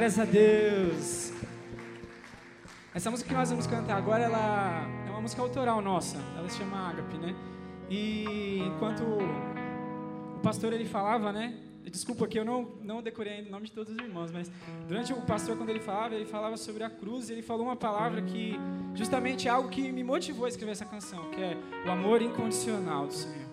Glórias 0.03 0.19
a 0.19 0.25
Deus. 0.25 1.31
Essa 2.93 3.09
música 3.09 3.29
que 3.29 3.33
nós 3.33 3.49
vamos 3.49 3.65
cantar 3.65 3.95
agora, 3.95 4.21
ela 4.21 4.85
é 5.07 5.09
uma 5.09 5.21
música 5.21 5.41
autoral 5.41 5.81
nossa. 5.81 6.17
Ela 6.37 6.49
se 6.49 6.57
chama 6.57 6.89
Ágape, 6.89 7.17
né? 7.17 7.33
E 7.89 8.59
enquanto 8.59 9.01
o 9.01 10.39
pastor 10.43 10.73
ele 10.73 10.83
falava, 10.83 11.31
né? 11.31 11.57
Desculpa 11.85 12.27
que 12.27 12.37
eu 12.37 12.43
não, 12.43 12.73
não 12.81 13.01
decorei 13.01 13.43
o 13.43 13.49
nome 13.49 13.67
de 13.67 13.71
todos 13.71 13.93
os 13.93 13.97
irmãos, 13.97 14.29
mas 14.29 14.51
durante 14.89 15.13
o 15.13 15.21
pastor, 15.21 15.55
quando 15.55 15.69
ele 15.69 15.79
falava, 15.79 16.15
ele 16.15 16.25
falava 16.25 16.57
sobre 16.57 16.83
a 16.83 16.89
cruz 16.89 17.29
e 17.29 17.31
ele 17.31 17.41
falou 17.41 17.67
uma 17.67 17.77
palavra 17.77 18.21
que 18.21 18.59
justamente 18.93 19.47
é 19.47 19.51
algo 19.51 19.69
que 19.69 19.89
me 19.89 20.03
motivou 20.03 20.43
a 20.43 20.49
escrever 20.49 20.73
essa 20.73 20.85
canção, 20.85 21.29
que 21.29 21.41
é 21.41 21.57
o 21.85 21.89
amor 21.89 22.21
incondicional 22.21 23.07
do 23.07 23.13
Senhor. 23.13 23.47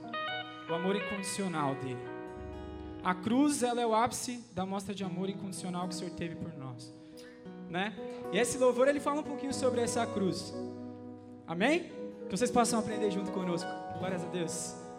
O 0.69 0.75
amor 0.75 0.97
incondicional 0.97 1.77
dele. 1.77 2.20
A 3.03 3.15
cruz, 3.15 3.63
ela 3.63 3.81
é 3.81 3.87
o 3.87 3.95
ápice 3.95 4.45
da 4.55 4.67
mostra 4.67 4.95
de 4.95 5.03
amor 5.05 5.29
incondicional 5.29 5.89
que 5.89 5.95
o 5.95 5.99
Senhor 5.99 6.13
teve 6.15 6.37
por 6.37 6.53
nós. 6.57 6.93
Né? 7.69 7.95
E 8.33 8.39
esse 8.39 8.59
louvor, 8.59 8.89
ele 8.89 9.01
fala 9.01 9.21
um 9.21 9.25
pouquinho 9.25 9.55
sobre 9.55 9.81
essa 9.81 10.07
cruz. 10.07 10.53
Amém? 11.47 11.91
Que 12.29 12.37
vocês 12.37 12.51
possam 12.51 12.79
aprender 12.79 13.11
junto 13.11 13.33
conosco. 13.33 13.69
Glórias 13.99 14.23
a 14.23 14.29
Deus. 14.29 14.90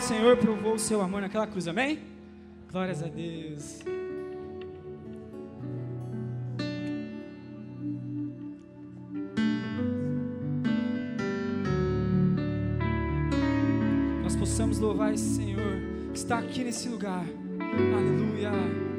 o 0.00 0.02
Senhor 0.02 0.36
provou 0.36 0.74
o 0.74 0.78
seu 0.78 1.00
amor 1.00 1.20
naquela 1.20 1.46
cruz, 1.46 1.68
amém? 1.68 1.98
Glórias 2.72 3.02
a 3.02 3.06
Deus. 3.06 3.80
Nós 14.22 14.34
possamos 14.36 14.78
louvar 14.78 15.14
esse 15.14 15.36
Senhor 15.36 15.80
que 16.12 16.18
está 16.18 16.38
aqui 16.38 16.64
nesse 16.64 16.88
lugar. 16.88 17.24
Aleluia. 17.60 18.89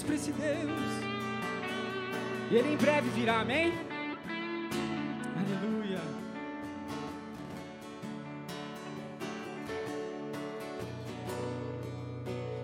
Cantamos 0.00 0.02
para 0.02 0.14
esse 0.14 0.32
Deus. 0.32 0.80
E 2.50 2.54
Ele 2.54 2.72
em 2.72 2.76
breve 2.76 3.08
virá, 3.10 3.40
amém? 3.40 3.72
Aleluia. 5.36 6.00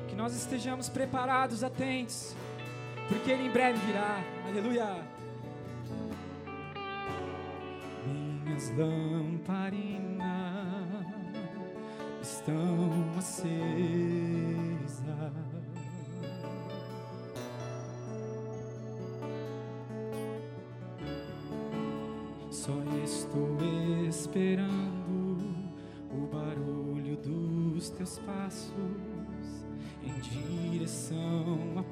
Que 0.08 0.14
nós 0.14 0.34
estejamos 0.34 0.88
preparados, 0.88 1.62
atentos, 1.62 2.34
porque 3.08 3.30
Ele 3.30 3.46
em 3.46 3.50
breve 3.50 3.78
virá. 3.86 4.20
Aleluia. 4.46 5.04
Minhas 8.06 8.70
lamparinas 8.76 10.26
estão 12.22 13.14
acesas. 13.18 13.56
Direção 30.86 31.58
à 31.76 31.82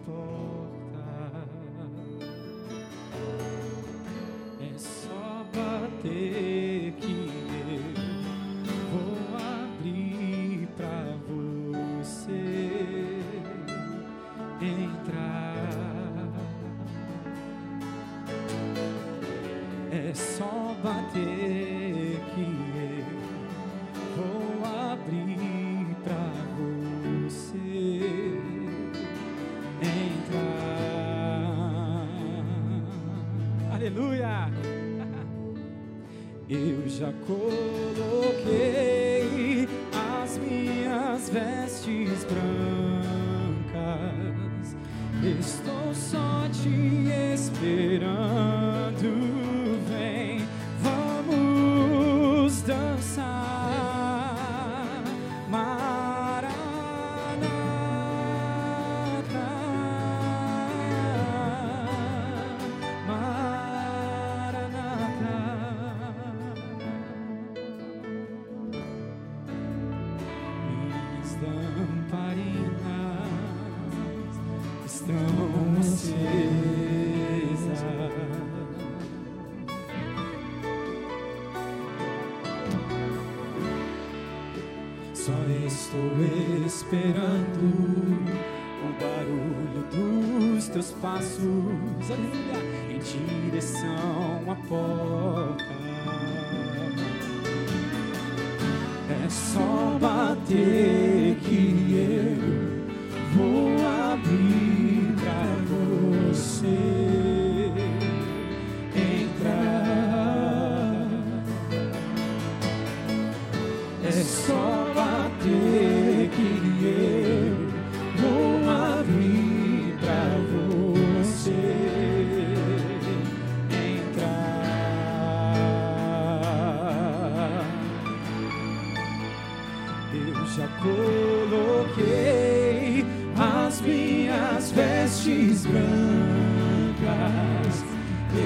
vestes 135.55 135.67
brancas. 135.67 137.05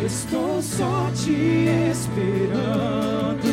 Estou 0.04 0.62
só 0.62 1.10
te 1.14 1.90
esperando. 1.90 3.47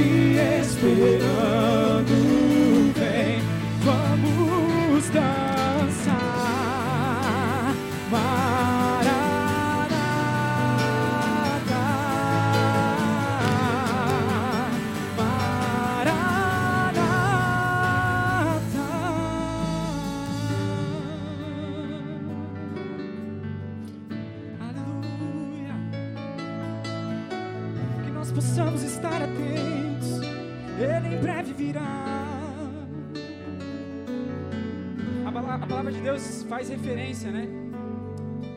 Só 0.00 0.80
te 0.80 1.69
faz 36.50 36.68
referência, 36.68 37.30
né? 37.30 37.46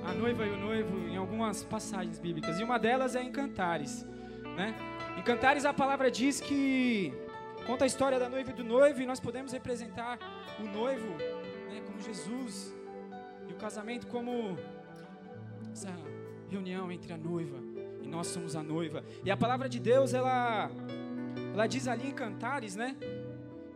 A 0.04 0.14
noiva 0.16 0.44
e 0.48 0.50
o 0.50 0.58
noivo 0.58 0.98
em 1.08 1.16
algumas 1.16 1.64
passagens 1.64 2.18
bíblicas. 2.18 2.60
E 2.60 2.64
uma 2.64 2.80
delas 2.80 3.16
é 3.16 3.22
em 3.22 3.32
Cantares, 3.32 4.04
né? 4.58 4.74
Em 5.16 5.22
Cantares 5.22 5.64
a 5.64 5.72
palavra 5.72 6.10
diz 6.10 6.42
que 6.42 7.14
conta 7.68 7.84
a 7.84 7.88
história 7.88 8.18
da 8.18 8.28
noiva 8.28 8.50
e 8.50 8.54
do 8.54 8.64
noivo 8.64 9.00
e 9.00 9.06
nós 9.06 9.20
podemos 9.20 9.54
representar 9.54 10.18
o 10.60 10.64
noivo, 10.64 11.08
né, 11.70 11.84
como 11.86 12.02
Jesus 12.02 12.76
e 13.48 13.54
o 13.54 13.58
casamento 13.58 14.08
como 14.08 14.58
essa 15.72 15.94
reunião 16.50 16.92
entre 16.92 17.14
a 17.14 17.18
noiva 17.18 17.60
e 18.02 18.08
nós 18.08 18.26
somos 18.26 18.56
a 18.56 18.64
noiva. 18.64 19.04
E 19.24 19.30
a 19.30 19.38
palavra 19.38 19.70
de 19.70 19.80
Deus, 19.80 20.16
ela 20.16 20.72
ela 21.54 21.68
diz 21.68 21.88
ali 21.88 22.08
em 22.08 22.12
Cantares, 22.12 22.76
né, 22.76 22.98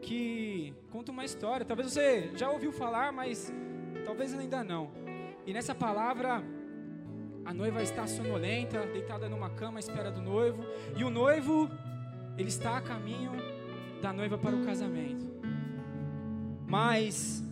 que 0.02 0.74
conta 0.90 1.12
uma 1.12 1.24
história. 1.24 1.64
Talvez 1.64 1.94
você 1.94 2.32
já 2.36 2.50
ouviu 2.50 2.72
falar, 2.72 3.14
mas 3.14 3.54
talvez 4.08 4.34
ainda 4.34 4.64
não. 4.64 4.90
E 5.46 5.52
nessa 5.52 5.76
palavra, 5.76 6.42
a 7.44 7.54
noiva 7.54 7.84
está 7.84 8.08
sonolenta, 8.08 8.86
deitada 8.88 9.28
numa 9.28 9.50
cama 9.50 9.80
à 9.80 9.82
espera 9.82 10.10
do 10.10 10.22
noivo, 10.22 10.64
e 10.96 11.04
o 11.04 11.10
noivo, 11.10 11.70
ele 12.38 12.48
está 12.48 12.78
a 12.78 12.82
caminho 12.82 13.34
da 14.02 14.14
noiva 14.14 14.38
para 14.38 14.56
o 14.56 14.64
casamento. 14.66 15.26
Mas 16.66 17.44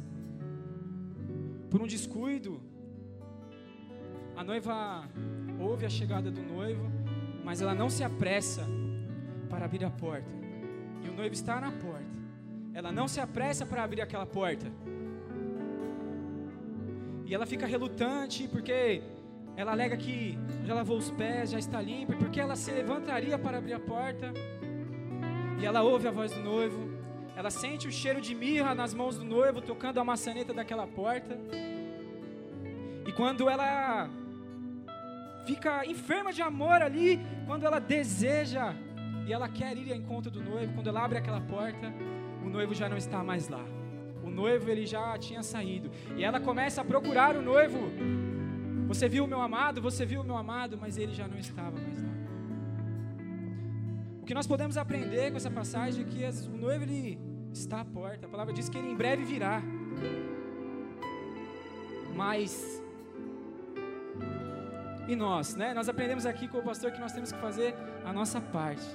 por 1.69 1.81
um 1.81 1.87
descuido, 1.87 2.61
a 4.37 4.43
noiva 4.45 5.09
ouve 5.59 5.85
a 5.85 5.89
chegada 5.89 6.31
do 6.31 6.41
noivo, 6.41 6.89
mas 7.43 7.61
ela 7.61 7.75
não 7.75 7.89
se 7.89 8.01
apressa 8.01 8.65
para 9.49 9.65
abrir 9.65 9.83
a 9.83 9.89
porta. 9.89 10.31
E 11.03 11.09
o 11.09 11.13
noivo 11.13 11.33
está 11.33 11.59
na 11.59 11.71
porta. 11.73 12.15
Ela 12.73 12.93
não 12.93 13.09
se 13.09 13.19
apressa 13.19 13.65
para 13.65 13.83
abrir 13.83 14.01
aquela 14.01 14.25
porta. 14.25 14.71
E 17.25 17.33
ela 17.33 17.45
fica 17.45 17.65
relutante 17.65 18.47
porque 18.47 19.01
ela 19.57 19.71
alega 19.71 19.97
que 19.97 20.37
já 20.63 20.73
lavou 20.73 20.97
os 20.97 21.09
pés, 21.11 21.51
já 21.51 21.59
está 21.59 21.81
limpa, 21.81 22.13
porque 22.15 22.39
ela 22.39 22.55
se 22.55 22.71
levantaria 22.71 23.37
para 23.37 23.57
abrir 23.57 23.73
a 23.73 23.79
porta. 23.79 24.31
E 25.59 25.65
ela 25.65 25.81
ouve 25.81 26.07
a 26.07 26.11
voz 26.11 26.31
do 26.31 26.41
noivo, 26.41 26.89
ela 27.35 27.49
sente 27.49 27.87
o 27.87 27.91
cheiro 27.91 28.21
de 28.21 28.35
mirra 28.35 28.75
nas 28.75 28.93
mãos 28.93 29.17
do 29.17 29.23
noivo 29.23 29.61
tocando 29.61 29.99
a 29.99 30.03
maçaneta 30.03 30.53
daquela 30.53 30.85
porta. 30.85 31.37
E 33.07 33.11
quando 33.13 33.49
ela 33.49 34.09
fica 35.45 35.85
enferma 35.85 36.31
de 36.31 36.41
amor 36.41 36.81
ali, 36.81 37.19
quando 37.45 37.65
ela 37.65 37.79
deseja 37.79 38.73
e 39.25 39.33
ela 39.33 39.47
quer 39.49 39.77
ir 39.77 39.91
ao 39.91 39.97
encontro 39.97 40.29
do 40.29 40.43
noivo, 40.43 40.73
quando 40.73 40.87
ela 40.87 41.03
abre 41.03 41.17
aquela 41.17 41.41
porta, 41.41 41.93
o 42.43 42.49
noivo 42.49 42.73
já 42.73 42.87
não 42.87 42.97
está 42.97 43.23
mais 43.23 43.47
lá. 43.47 43.63
Noivo 44.35 44.69
ele 44.69 44.85
já 44.85 45.17
tinha 45.17 45.41
saído. 45.41 45.89
E 46.17 46.23
ela 46.23 46.39
começa 46.39 46.81
a 46.81 46.85
procurar 46.85 47.35
o 47.37 47.41
noivo. 47.41 47.79
Você 48.87 49.07
viu 49.07 49.23
o 49.23 49.27
meu 49.27 49.41
amado? 49.41 49.81
Você 49.81 50.05
viu 50.05 50.21
o 50.21 50.23
meu 50.23 50.37
amado? 50.37 50.77
Mas 50.77 50.97
ele 50.97 51.13
já 51.13 51.27
não 51.27 51.37
estava 51.37 51.79
mais 51.79 52.03
lá. 52.03 52.09
O 54.21 54.25
que 54.25 54.33
nós 54.33 54.45
podemos 54.45 54.75
aprender 54.75 55.31
com 55.31 55.37
essa 55.37 55.51
passagem 55.51 56.03
é 56.03 56.07
que 56.07 56.47
o 56.49 56.57
noivo 56.57 56.83
ele 56.83 57.17
está 57.53 57.81
à 57.81 57.85
porta. 57.85 58.25
A 58.25 58.29
palavra 58.29 58.53
diz 58.53 58.67
que 58.67 58.77
ele 58.77 58.89
em 58.89 58.95
breve 58.95 59.23
virá. 59.23 59.61
Mas 62.13 62.83
e 65.07 65.15
nós, 65.15 65.55
né? 65.55 65.73
Nós 65.73 65.87
aprendemos 65.87 66.25
aqui 66.25 66.47
com 66.47 66.57
o 66.57 66.63
pastor 66.63 66.91
que 66.91 66.99
nós 66.99 67.13
temos 67.13 67.31
que 67.31 67.39
fazer 67.39 67.75
a 68.03 68.11
nossa 68.11 68.41
parte. 68.41 68.85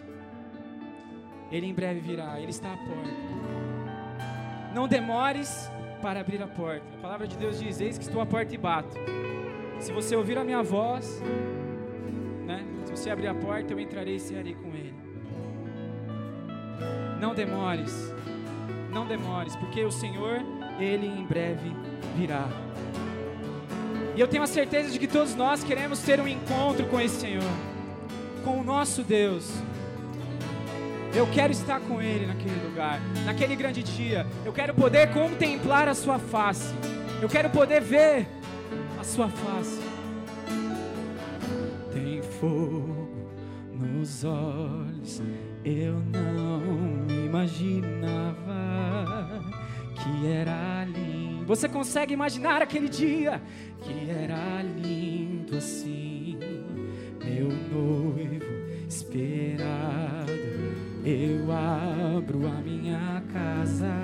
Ele 1.50 1.66
em 1.66 1.74
breve 1.74 2.00
virá, 2.00 2.38
ele 2.40 2.50
está 2.50 2.72
à 2.72 2.76
porta. 2.76 3.39
Não 4.74 4.86
demores 4.86 5.70
para 6.00 6.20
abrir 6.20 6.42
a 6.42 6.46
porta. 6.46 6.84
A 6.98 7.02
palavra 7.02 7.26
de 7.26 7.36
Deus 7.36 7.58
diz: 7.58 7.80
Eis 7.80 7.98
que 7.98 8.04
estou 8.04 8.20
à 8.20 8.26
porta 8.26 8.54
e 8.54 8.58
bato. 8.58 8.96
Se 9.78 9.92
você 9.92 10.14
ouvir 10.14 10.38
a 10.38 10.44
minha 10.44 10.62
voz, 10.62 11.22
né? 12.46 12.64
Se 12.84 12.90
você 12.90 13.10
abrir 13.10 13.28
a 13.28 13.34
porta, 13.34 13.72
eu 13.72 13.80
entrarei 13.80 14.16
e 14.16 14.20
cearei 14.20 14.54
com 14.54 14.68
ele. 14.68 14.94
Não 17.20 17.34
demores, 17.34 18.14
não 18.90 19.06
demores, 19.06 19.54
porque 19.56 19.84
o 19.84 19.90
Senhor, 19.90 20.40
ele 20.78 21.06
em 21.06 21.24
breve 21.24 21.74
virá. 22.16 22.48
E 24.16 24.20
eu 24.20 24.26
tenho 24.26 24.42
a 24.42 24.46
certeza 24.46 24.90
de 24.90 24.98
que 24.98 25.06
todos 25.06 25.34
nós 25.34 25.62
queremos 25.62 26.00
ter 26.00 26.20
um 26.20 26.26
encontro 26.26 26.86
com 26.86 27.00
esse 27.00 27.20
Senhor, 27.20 27.42
com 28.44 28.60
o 28.60 28.64
nosso 28.64 29.02
Deus. 29.02 29.50
Eu 31.14 31.26
quero 31.26 31.52
estar 31.52 31.80
com 31.80 32.00
Ele 32.00 32.26
naquele 32.26 32.66
lugar, 32.66 33.00
naquele 33.24 33.56
grande 33.56 33.82
dia. 33.82 34.26
Eu 34.44 34.52
quero 34.52 34.72
poder 34.72 35.12
contemplar 35.12 35.88
a 35.88 35.94
Sua 35.94 36.18
face. 36.18 36.72
Eu 37.20 37.28
quero 37.28 37.50
poder 37.50 37.80
ver 37.80 38.28
a 38.98 39.04
Sua 39.04 39.28
face. 39.28 39.80
Tem 41.92 42.22
fogo 42.22 43.08
nos 43.72 44.24
olhos, 44.24 45.20
eu 45.64 45.94
não 45.94 47.06
imaginava 47.24 48.54
que 49.94 50.26
era 50.26 50.84
lindo. 50.84 51.44
Você 51.46 51.68
consegue 51.68 52.14
imaginar 52.14 52.62
aquele 52.62 52.88
dia 52.88 53.42
que 53.82 54.10
era 54.10 54.62
lindo 54.62 55.56
assim, 55.56 56.38
meu 57.24 57.48
noivo 57.48 58.46
esperado. 58.88 60.19
Eu 61.04 61.50
abro 61.50 62.46
a 62.46 62.60
minha 62.62 63.22
casa, 63.32 63.94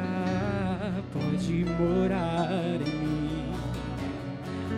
pode 1.12 1.64
morar 1.78 2.80
em 2.80 2.90
mim, 2.90 3.52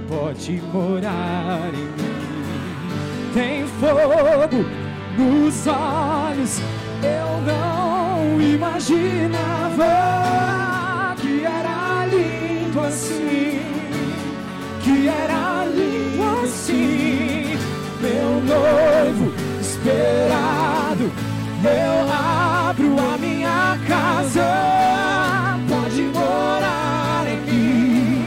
pode 0.09 0.61
morar 0.73 1.73
em 1.73 1.77
mim. 1.77 3.33
Tem 3.33 3.67
fogo 3.67 4.65
nos 5.17 5.67
olhos, 5.67 6.61
eu 7.03 7.41
não 7.43 8.41
imaginava 8.41 9.85
que 11.21 11.45
era 11.45 12.07
lindo 12.07 12.81
assim 12.81 13.49
que 14.89 15.07
era 15.07 15.67
lindo 15.67 16.23
assim, 16.43 17.57
meu 18.01 18.41
noivo 18.43 19.33
esperado. 19.61 20.58
Eu 21.69 21.97
abro 22.11 22.97
a 22.99 23.19
minha 23.19 23.79
casa, 23.87 24.49
pode 25.69 26.03
morar 26.03 27.27
em 27.29 27.41
mim, 27.41 28.27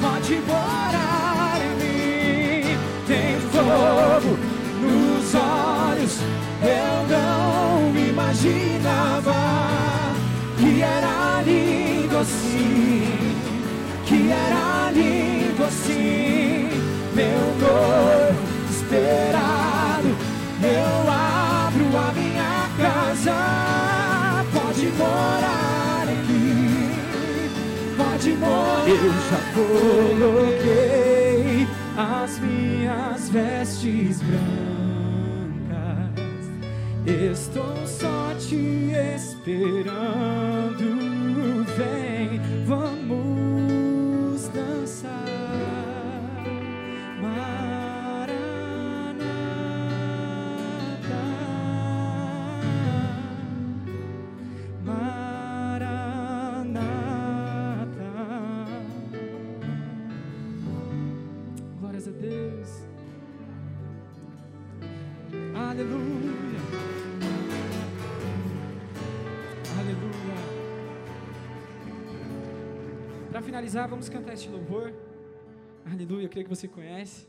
pode 0.00 0.34
morar 0.48 1.58
em 1.60 1.74
mim. 1.80 2.78
Tem 3.06 3.38
fogo 3.52 4.36
nos 4.80 5.34
olhos, 5.36 6.18
eu 6.62 6.94
não 7.14 7.96
imaginava 8.08 9.34
que 10.58 10.82
era 10.82 11.42
lindo 11.46 12.18
assim, 12.18 13.36
que 14.04 14.30
era 14.32 14.90
lindo 14.90 15.64
assim, 15.64 16.68
meu 17.14 17.40
noivo 17.60 18.42
esperado. 18.68 19.61
Eu 28.86 29.12
já 29.30 29.40
coloquei 29.54 30.92
as 31.96 32.38
minhas 32.38 33.28
vestes 33.30 34.20
brancas, 34.22 35.70
estou 37.06 37.86
só 37.86 38.34
te 38.38 38.90
esperando. 39.16 41.01
Finalizar, 73.52 73.86
vamos 73.86 74.08
cantar 74.08 74.32
este 74.32 74.48
louvor. 74.48 74.94
Aleluia, 75.84 76.24
eu 76.24 76.30
creio 76.30 76.46
que 76.46 76.56
você 76.56 76.66
conhece. 76.66 77.28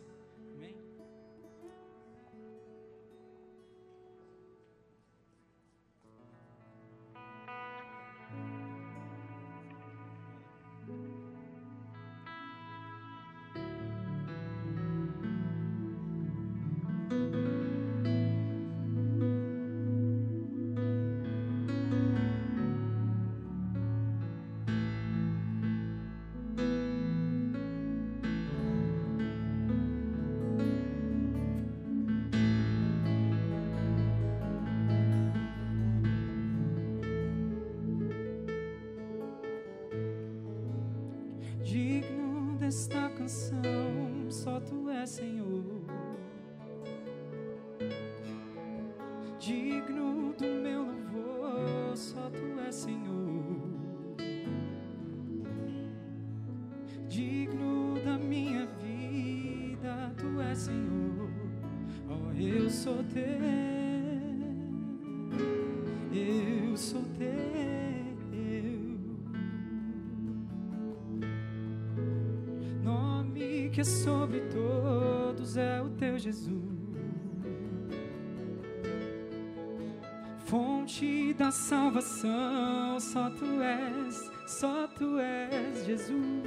Jesus. 85.94 86.44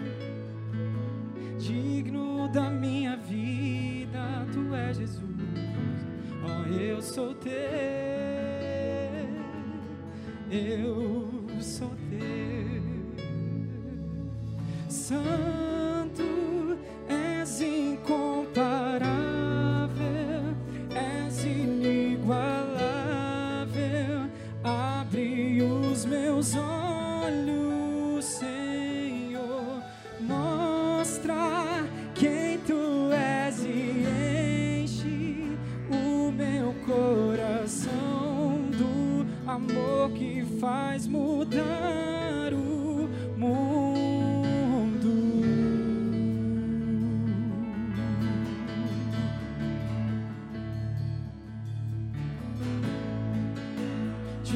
Digno 1.59 2.49
da 2.49 2.69
minha 2.69 3.17
vida, 3.17 4.45
tu 4.53 4.75
és 4.75 4.97
Jesus. 4.97 5.23
Oh, 6.45 6.69
eu 6.75 7.01
sou 7.01 7.35
teu, 7.35 7.53
eu 10.51 11.61
sou 11.61 11.91
teu. 12.11 12.36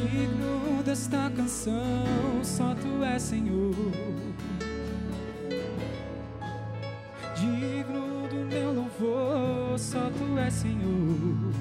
digno 0.01 0.83
desta 0.83 1.31
canção, 1.37 2.43
só 2.43 2.75
tu 2.75 3.05
és 3.05 3.23
Senhor. 3.23 3.75
Digno 7.37 8.29
do 8.29 8.47
meu 8.47 8.73
louvor, 8.73 9.79
só 9.79 10.11
tu 10.11 10.39
és 10.39 10.55
Senhor. 10.55 11.53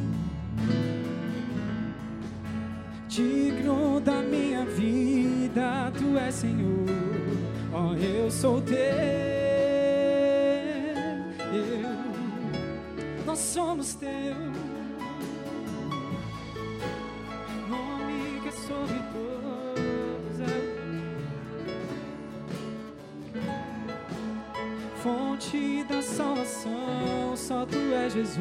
Digno 3.07 3.99
da 3.99 4.21
minha 4.21 4.65
vida, 4.65 5.91
tu 5.97 6.17
és 6.17 6.35
Senhor. 6.35 6.85
oh, 7.73 7.93
eu 7.95 8.31
sou 8.31 8.61
teu. 8.61 8.77
Eu, 11.51 13.25
nós 13.25 13.39
somos 13.39 13.95
teus. 13.95 14.68
Jesus. 28.09 28.39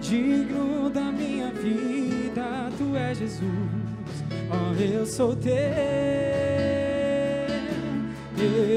Digno 0.00 0.90
da 0.90 1.12
minha 1.12 1.50
vida, 1.50 2.70
tu 2.78 2.96
és 2.96 3.18
Jesus. 3.18 3.42
Oh, 4.50 4.80
eu 4.80 5.06
sou 5.06 5.36
teu. 5.36 5.52
Yeah. 8.42 8.71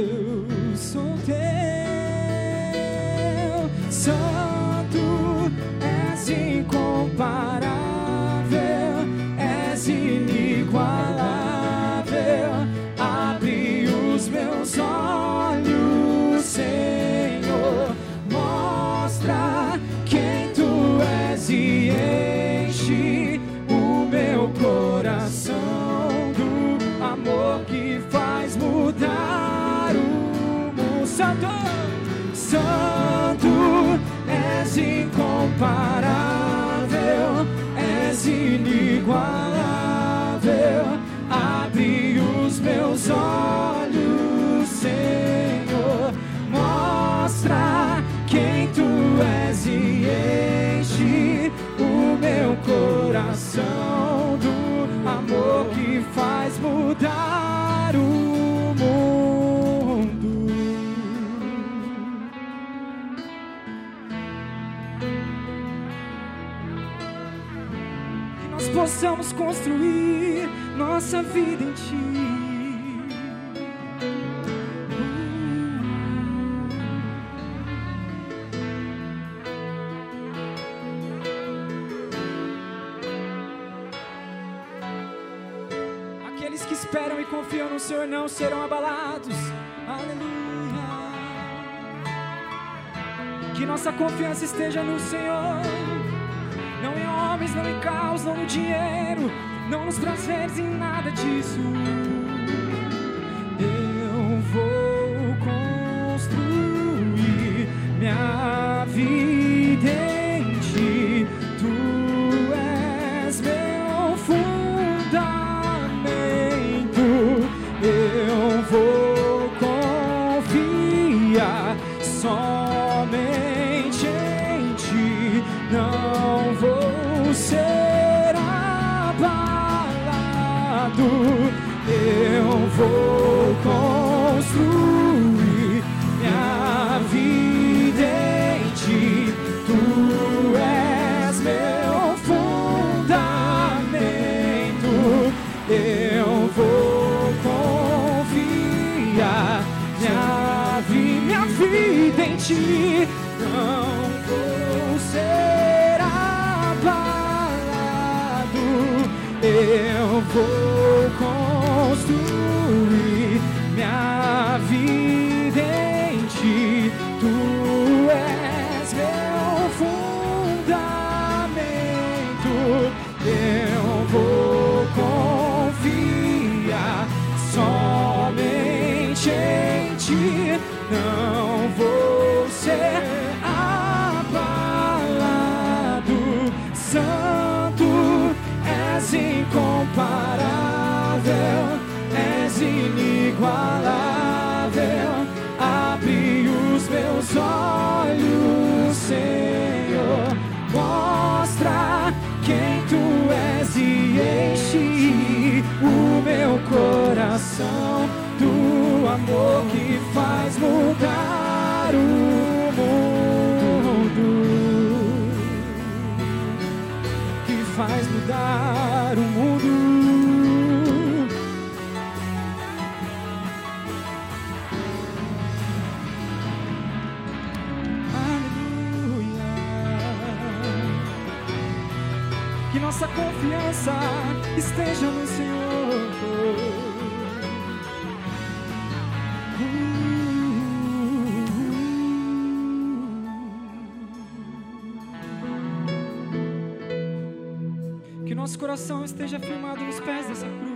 esteja 249.16 249.40
firmado 249.40 249.82
nos 249.82 250.00
pés 250.02 250.28
dessa 250.28 250.46
cruz. 250.46 250.76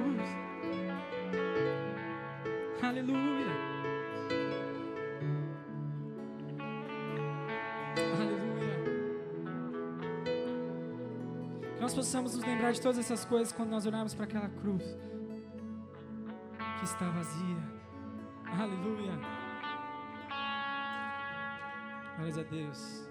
Aleluia. 2.82 3.52
Aleluia. 8.18 8.76
Que 11.76 11.82
nós 11.82 11.94
possamos 11.94 12.36
nos 12.36 12.46
lembrar 12.46 12.72
de 12.72 12.82
todas 12.82 12.98
essas 12.98 13.26
coisas 13.26 13.52
quando 13.52 13.72
nós 13.72 13.86
olharmos 13.86 14.14
para 14.14 14.24
aquela 14.24 14.48
cruz 14.48 14.84
que 16.80 16.86
está 16.86 17.10
vazia. 17.10 17.58
Aleluia. 18.46 19.20
Glória 22.18 22.40
a 22.40 22.44
Deus. 22.44 23.09